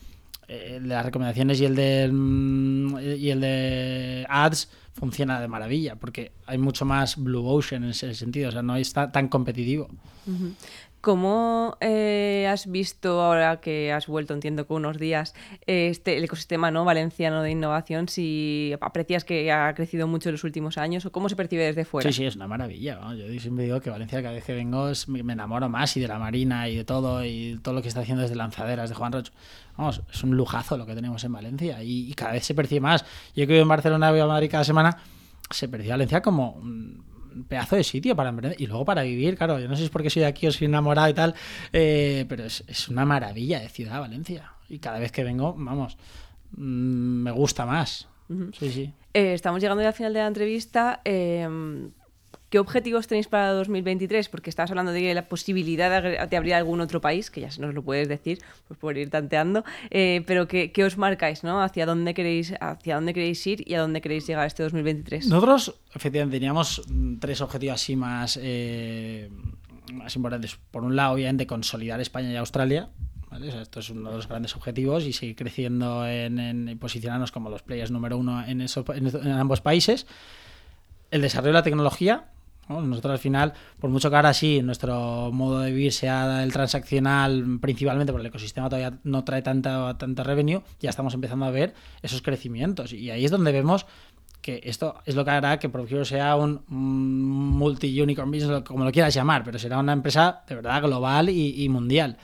el 0.48 0.82
de 0.82 0.88
las 0.88 1.06
recomendaciones 1.06 1.60
y 1.60 1.66
el 1.66 1.76
de, 1.76 3.16
y 3.16 3.30
el 3.30 3.40
de 3.40 4.26
ads 4.28 4.68
funciona 4.92 5.40
de 5.40 5.48
maravilla, 5.48 5.96
porque 5.96 6.32
hay 6.46 6.58
mucho 6.58 6.84
más 6.84 7.16
Blue 7.16 7.46
Ocean 7.46 7.84
en 7.84 7.90
ese 7.90 8.14
sentido, 8.14 8.48
o 8.48 8.52
sea, 8.52 8.62
no 8.62 8.76
está 8.76 9.12
tan 9.12 9.28
competitivo. 9.28 9.88
¿Cómo 11.00 11.78
eh, 11.80 12.46
has 12.50 12.70
visto 12.70 13.22
ahora 13.22 13.60
que 13.60 13.90
has 13.90 14.06
vuelto, 14.06 14.34
entiendo, 14.34 14.66
con 14.66 14.78
unos 14.78 14.98
días, 14.98 15.34
este, 15.64 16.18
el 16.18 16.24
ecosistema 16.24 16.70
¿no? 16.70 16.84
valenciano 16.84 17.42
de 17.42 17.52
innovación? 17.52 18.06
Si 18.06 18.74
aprecias 18.82 19.24
que 19.24 19.50
ha 19.50 19.72
crecido 19.74 20.06
mucho 20.06 20.28
en 20.28 20.34
los 20.34 20.44
últimos 20.44 20.76
años 20.76 21.06
o 21.06 21.12
cómo 21.12 21.30
se 21.30 21.36
percibe 21.36 21.64
desde 21.64 21.86
fuera. 21.86 22.10
Sí, 22.10 22.18
sí, 22.18 22.26
es 22.26 22.36
una 22.36 22.46
maravilla. 22.46 22.96
¿no? 22.96 23.14
Yo 23.14 23.26
siempre 23.40 23.64
digo 23.64 23.80
que 23.80 23.88
Valencia, 23.88 24.20
cada 24.20 24.34
vez 24.34 24.44
que 24.44 24.52
vengo, 24.52 24.90
es, 24.90 25.08
me 25.08 25.32
enamoro 25.32 25.70
más 25.70 25.96
y 25.96 26.00
de 26.00 26.08
la 26.08 26.18
Marina 26.18 26.68
y 26.68 26.76
de 26.76 26.84
todo 26.84 27.24
y 27.24 27.58
todo 27.62 27.74
lo 27.74 27.80
que 27.80 27.88
está 27.88 28.00
haciendo 28.00 28.20
desde 28.20 28.36
lanzaderas 28.36 28.90
de 28.90 28.94
Juan 28.94 29.12
Roch. 29.12 29.30
Vamos, 29.80 30.02
es 30.12 30.22
un 30.22 30.36
lujazo 30.36 30.76
lo 30.76 30.84
que 30.84 30.94
tenemos 30.94 31.24
en 31.24 31.32
Valencia 31.32 31.82
y, 31.82 32.10
y 32.10 32.12
cada 32.12 32.32
vez 32.32 32.44
se 32.44 32.54
percibe 32.54 32.82
más. 32.82 33.02
Yo 33.34 33.46
que 33.46 33.54
vivo 33.54 33.62
en 33.62 33.68
Barcelona, 33.68 34.10
voy 34.10 34.20
a 34.20 34.26
Madrid 34.26 34.50
cada 34.50 34.62
semana, 34.62 34.94
se 35.48 35.68
percibe 35.68 35.92
Valencia 35.92 36.20
como 36.20 36.50
un 36.50 37.02
pedazo 37.48 37.76
de 37.76 37.84
sitio 37.84 38.14
para 38.14 38.28
emprender 38.28 38.60
y 38.60 38.66
luego 38.66 38.84
para 38.84 39.00
vivir, 39.04 39.38
claro, 39.38 39.58
yo 39.58 39.68
no 39.68 39.76
sé 39.76 39.78
si 39.78 39.84
es 39.84 39.90
porque 39.90 40.10
soy 40.10 40.20
de 40.20 40.26
aquí 40.26 40.46
o 40.46 40.52
soy 40.52 40.66
enamorado 40.66 41.08
y 41.08 41.14
tal, 41.14 41.34
eh, 41.72 42.26
pero 42.28 42.44
es, 42.44 42.62
es, 42.66 42.90
una 42.90 43.06
maravilla 43.06 43.58
de 43.58 43.70
ciudad 43.70 44.00
Valencia 44.00 44.52
y 44.68 44.80
cada 44.80 44.98
vez 44.98 45.12
que 45.12 45.24
vengo, 45.24 45.54
vamos, 45.56 45.96
mmm, 46.58 47.22
me 47.22 47.30
gusta 47.30 47.64
más. 47.64 48.06
Uh 48.28 48.34
-huh. 48.34 48.54
Sí, 48.58 48.70
sí. 48.70 48.92
Eh, 49.14 49.32
estamos 49.32 49.62
llegando 49.62 49.82
ya 49.82 49.88
al 49.88 49.94
final 49.94 50.12
de 50.12 50.20
la 50.20 50.26
entrevista. 50.26 51.00
Eh, 51.06 51.48
¿Qué 52.50 52.58
objetivos 52.58 53.06
tenéis 53.06 53.28
para 53.28 53.52
2023? 53.52 54.28
Porque 54.28 54.50
estabas 54.50 54.72
hablando 54.72 54.90
de 54.90 55.14
la 55.14 55.28
posibilidad 55.28 56.02
de, 56.02 56.36
abrir 56.36 56.54
algún 56.54 56.80
otro 56.80 57.00
país, 57.00 57.30
que 57.30 57.40
ya 57.40 57.50
se 57.52 57.60
nos 57.60 57.74
lo 57.74 57.82
puedes 57.82 58.08
decir, 58.08 58.40
pues 58.66 58.78
por 58.78 58.98
ir 58.98 59.08
tanteando, 59.08 59.64
eh, 59.90 60.24
pero 60.26 60.48
¿qué, 60.48 60.72
os 60.84 60.98
marcáis, 60.98 61.44
¿no? 61.44 61.62
¿Hacia 61.62 61.86
dónde, 61.86 62.12
queréis, 62.12 62.52
¿Hacia 62.60 62.96
dónde 62.96 63.14
queréis 63.14 63.46
ir 63.46 63.62
y 63.68 63.74
a 63.74 63.80
dónde 63.80 64.00
queréis 64.00 64.26
llegar 64.26 64.48
este 64.48 64.64
2023? 64.64 65.28
Nosotros, 65.28 65.76
efectivamente, 65.94 66.38
teníamos 66.38 66.82
mm, 66.88 67.18
tres 67.18 67.40
objetivos 67.40 67.76
así 67.76 67.94
más, 67.94 68.36
eh, 68.42 69.30
más 69.92 70.16
importantes. 70.16 70.58
Por 70.72 70.82
un 70.82 70.96
lado, 70.96 71.14
obviamente, 71.14 71.46
consolidar 71.46 72.00
España 72.00 72.32
y 72.32 72.36
Australia, 72.36 72.88
esto 73.40 73.78
es 73.78 73.90
uno 73.90 74.10
de 74.10 74.16
los 74.16 74.26
grandes 74.26 74.56
objetivos 74.56 75.04
y 75.04 75.12
seguir 75.12 75.36
creciendo 75.36 76.04
en, 76.04 76.76
posicionarnos 76.80 77.30
como 77.30 77.48
los 77.48 77.62
players 77.62 77.92
número 77.92 78.18
uno 78.18 78.44
en, 78.44 78.60
en, 78.60 79.30
ambos 79.30 79.60
países. 79.60 80.08
El 81.12 81.22
desarrollo 81.22 81.50
de 81.50 81.58
la 81.58 81.62
tecnología. 81.62 82.24
Nosotros 82.70 83.12
al 83.12 83.18
final, 83.18 83.52
por 83.78 83.90
mucho 83.90 84.10
que 84.10 84.16
ahora 84.16 84.32
sí 84.32 84.62
nuestro 84.62 85.30
modo 85.32 85.60
de 85.60 85.72
vivir 85.72 85.92
sea 85.92 86.42
el 86.42 86.52
transaccional 86.52 87.58
principalmente 87.60 88.12
porque 88.12 88.26
el 88.26 88.28
ecosistema 88.28 88.68
todavía 88.68 88.98
no 89.02 89.24
trae 89.24 89.42
tanta, 89.42 89.96
tanta 89.98 90.22
revenue, 90.22 90.62
ya 90.78 90.90
estamos 90.90 91.14
empezando 91.14 91.46
a 91.46 91.50
ver 91.50 91.74
esos 92.02 92.22
crecimientos. 92.22 92.92
Y 92.92 93.10
ahí 93.10 93.24
es 93.24 93.30
donde 93.30 93.52
vemos 93.52 93.86
que 94.40 94.60
esto 94.64 94.94
es 95.04 95.16
lo 95.16 95.24
que 95.24 95.30
hará 95.32 95.58
que 95.58 95.68
ProHero 95.68 96.04
sea 96.04 96.36
un 96.36 96.62
multi-unicorn 96.68 98.30
business, 98.30 98.62
como 98.62 98.84
lo 98.84 98.92
quieras 98.92 99.12
llamar, 99.14 99.42
pero 99.44 99.58
será 99.58 99.78
una 99.78 99.92
empresa 99.92 100.42
de 100.48 100.54
verdad 100.54 100.82
global 100.82 101.28
y 101.28 101.68
mundial. 101.68 102.16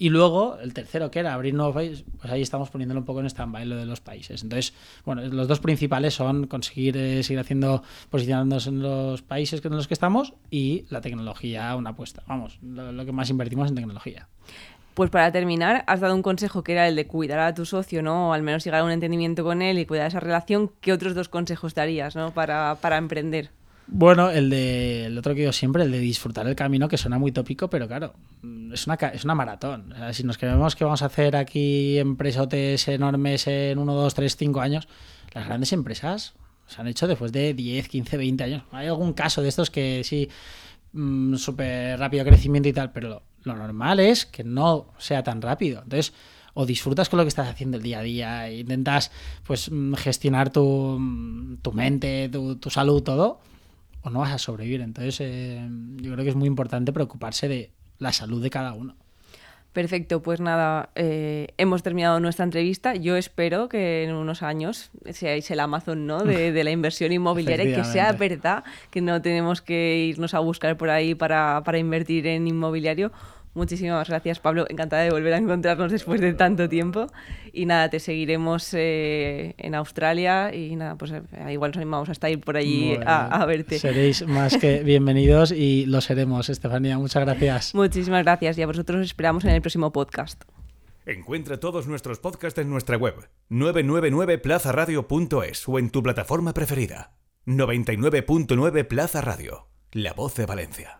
Y 0.00 0.08
luego, 0.08 0.56
el 0.56 0.72
tercero, 0.72 1.10
que 1.10 1.18
era 1.18 1.34
abrir 1.34 1.52
nuevos 1.52 1.74
países, 1.74 2.04
pues 2.18 2.32
ahí 2.32 2.40
estamos 2.40 2.70
poniéndolo 2.70 3.00
un 3.00 3.04
poco 3.04 3.20
en 3.20 3.26
stand-by 3.26 3.66
lo 3.66 3.76
de 3.76 3.84
los 3.84 4.00
países. 4.00 4.42
Entonces, 4.42 4.72
bueno, 5.04 5.20
los 5.26 5.46
dos 5.46 5.60
principales 5.60 6.14
son 6.14 6.46
conseguir 6.46 6.96
eh, 6.96 7.22
seguir 7.22 7.38
haciendo, 7.38 7.82
posicionándonos 8.08 8.66
en 8.66 8.80
los 8.80 9.20
países 9.20 9.62
en 9.62 9.76
los 9.76 9.88
que 9.88 9.92
estamos 9.92 10.32
y 10.50 10.86
la 10.88 11.02
tecnología, 11.02 11.76
una 11.76 11.90
apuesta. 11.90 12.22
Vamos, 12.26 12.58
lo, 12.62 13.04
que 13.04 13.12
más 13.12 13.28
invertimos 13.28 13.68
en 13.68 13.74
tecnología. 13.74 14.26
Pues 14.94 15.10
para 15.10 15.30
terminar, 15.32 15.84
has 15.86 16.00
dado 16.00 16.14
un 16.14 16.22
consejo 16.22 16.64
que 16.64 16.72
era 16.72 16.88
el 16.88 16.96
de 16.96 17.06
cuidar 17.06 17.40
a 17.40 17.52
tu 17.52 17.66
socio, 17.66 18.00
¿no? 18.00 18.30
O 18.30 18.32
al 18.32 18.42
menos 18.42 18.64
llegar 18.64 18.80
a 18.80 18.84
un 18.84 18.92
entendimiento 18.92 19.44
con 19.44 19.60
él 19.60 19.78
y 19.78 19.84
cuidar 19.84 20.06
esa 20.06 20.20
relación. 20.20 20.72
¿Qué 20.80 20.94
otros 20.94 21.14
dos 21.14 21.28
consejos 21.28 21.74
darías, 21.74 22.16
¿no? 22.16 22.30
Para, 22.30 22.78
para 22.80 22.96
emprender. 22.96 23.50
Bueno, 23.92 24.30
el 24.30 24.50
de 24.50 25.06
el 25.06 25.18
otro 25.18 25.34
que 25.34 25.42
yo 25.42 25.52
siempre, 25.52 25.82
el 25.82 25.90
de 25.90 25.98
disfrutar 25.98 26.46
el 26.46 26.54
camino, 26.54 26.86
que 26.86 26.96
suena 26.96 27.18
muy 27.18 27.32
tópico, 27.32 27.68
pero 27.68 27.88
claro, 27.88 28.14
mm, 28.42 28.72
es 28.72 28.86
una, 28.86 28.94
es 28.94 29.24
una 29.24 29.34
maratón. 29.34 29.92
si 30.12 30.22
nos 30.22 30.38
creemos 30.38 30.76
que 30.76 30.84
vamos 30.84 31.02
a 31.02 31.06
hacer 31.06 31.34
aquí 31.34 31.98
empresotes 31.98 32.86
enormes 32.86 33.48
en 33.48 33.78
1, 33.78 33.92
2, 33.92 34.14
3, 34.14 34.36
5 34.36 34.60
años, 34.60 34.88
las 35.34 35.46
grandes 35.46 35.72
empresas 35.72 36.34
se 36.68 36.80
han 36.80 36.86
hecho 36.86 37.08
después 37.08 37.32
de 37.32 37.52
10, 37.52 37.88
15, 37.88 38.16
20 38.16 38.44
años. 38.44 38.62
Hay 38.70 38.86
algún 38.86 39.12
caso 39.12 39.42
de 39.42 39.48
estos 39.48 39.70
que 39.70 40.02
sí, 40.04 40.28
mm, 40.92 41.34
súper 41.34 41.98
rápido 41.98 42.24
crecimiento 42.24 42.68
y 42.68 42.72
tal, 42.72 42.92
pero 42.92 43.22
lo, 43.42 43.56
normal 43.56 43.98
es 43.98 44.24
que 44.24 44.44
no 44.44 44.86
sea 44.98 45.24
tan 45.24 45.42
rápido. 45.42 45.82
Entonces, 45.82 46.12
o 46.54 46.64
disfrutas 46.64 47.08
con 47.08 47.18
lo 47.18 47.24
que 47.24 47.28
estás 47.28 47.48
haciendo 47.48 47.76
el 47.76 47.82
día 47.82 47.98
a 47.98 48.02
día, 48.02 48.48
e 48.48 48.60
intentas 48.60 49.10
pues 49.44 49.68
mm, 49.70 49.94
gestionar 49.94 50.50
tu, 50.50 51.58
tu 51.60 51.72
mente, 51.72 52.28
tu 52.28 52.70
salud, 52.70 53.02
todo 53.02 53.40
o 54.02 54.10
no 54.10 54.20
vas 54.20 54.32
a 54.32 54.38
sobrevivir. 54.38 54.80
Entonces, 54.80 55.20
eh, 55.20 55.66
yo 55.96 56.12
creo 56.12 56.24
que 56.24 56.30
es 56.30 56.36
muy 56.36 56.48
importante 56.48 56.92
preocuparse 56.92 57.48
de 57.48 57.70
la 57.98 58.12
salud 58.12 58.42
de 58.42 58.50
cada 58.50 58.72
uno. 58.72 58.96
Perfecto, 59.72 60.20
pues 60.20 60.40
nada, 60.40 60.90
eh, 60.96 61.48
hemos 61.56 61.84
terminado 61.84 62.18
nuestra 62.18 62.44
entrevista. 62.44 62.96
Yo 62.96 63.16
espero 63.16 63.68
que 63.68 64.02
en 64.02 64.14
unos 64.14 64.42
años 64.42 64.90
seáis 65.12 65.48
el 65.52 65.60
Amazon 65.60 66.08
¿no? 66.08 66.24
de, 66.24 66.50
de 66.52 66.64
la 66.64 66.72
inversión 66.72 67.12
inmobiliaria 67.12 67.70
y 67.70 67.74
que 67.74 67.84
sea 67.84 68.10
verdad 68.12 68.64
que 68.90 69.00
no 69.00 69.22
tenemos 69.22 69.62
que 69.62 70.06
irnos 70.08 70.34
a 70.34 70.40
buscar 70.40 70.76
por 70.76 70.90
ahí 70.90 71.14
para, 71.14 71.62
para 71.64 71.78
invertir 71.78 72.26
en 72.26 72.48
inmobiliario 72.48 73.12
Muchísimas 73.52 74.08
gracias, 74.08 74.38
Pablo. 74.38 74.64
Encantada 74.68 75.02
de 75.02 75.10
volver 75.10 75.34
a 75.34 75.38
encontrarnos 75.38 75.90
después 75.90 76.20
de 76.20 76.34
tanto 76.34 76.68
tiempo. 76.68 77.08
Y 77.52 77.66
nada, 77.66 77.90
te 77.90 77.98
seguiremos 77.98 78.72
eh, 78.74 79.56
en 79.58 79.74
Australia 79.74 80.54
y 80.54 80.76
nada, 80.76 80.94
pues 80.96 81.10
eh, 81.10 81.20
igual 81.50 81.70
nos 81.70 81.78
animamos 81.78 82.08
hasta 82.08 82.30
ir 82.30 82.40
por 82.40 82.56
allí 82.56 82.96
a, 83.04 83.44
verte. 83.46 83.80
Seréis 83.80 84.24
más 84.26 84.56
que 84.56 84.82
bienvenidos 84.84 85.50
y 85.50 85.86
lo 85.86 86.00
seremos, 86.00 86.48
Estefanía. 86.48 86.96
Muchas 86.98 87.24
gracias. 87.24 87.74
Muchísimas 87.74 88.22
gracias 88.22 88.56
y 88.58 88.62
a 88.62 88.66
vosotros 88.66 89.04
esperamos 89.04 89.42
en 89.44 89.50
el 89.50 89.60
próximo 89.60 89.92
podcast. 89.92 90.44
Encuentra 91.06 91.58
todos 91.58 91.88
nuestros 91.88 92.20
podcasts 92.20 92.60
en 92.60 92.70
nuestra 92.70 92.96
web 92.96 93.16
999plazaradio.es 93.50 95.68
o 95.68 95.76
en 95.78 95.90
tu 95.90 96.04
plataforma 96.04 96.54
preferida. 96.54 97.16
99.9 97.46 98.86
Plaza 98.86 99.20
Radio, 99.20 99.66
la 99.92 100.12
voz 100.12 100.36
de 100.36 100.46
Valencia. 100.46 100.98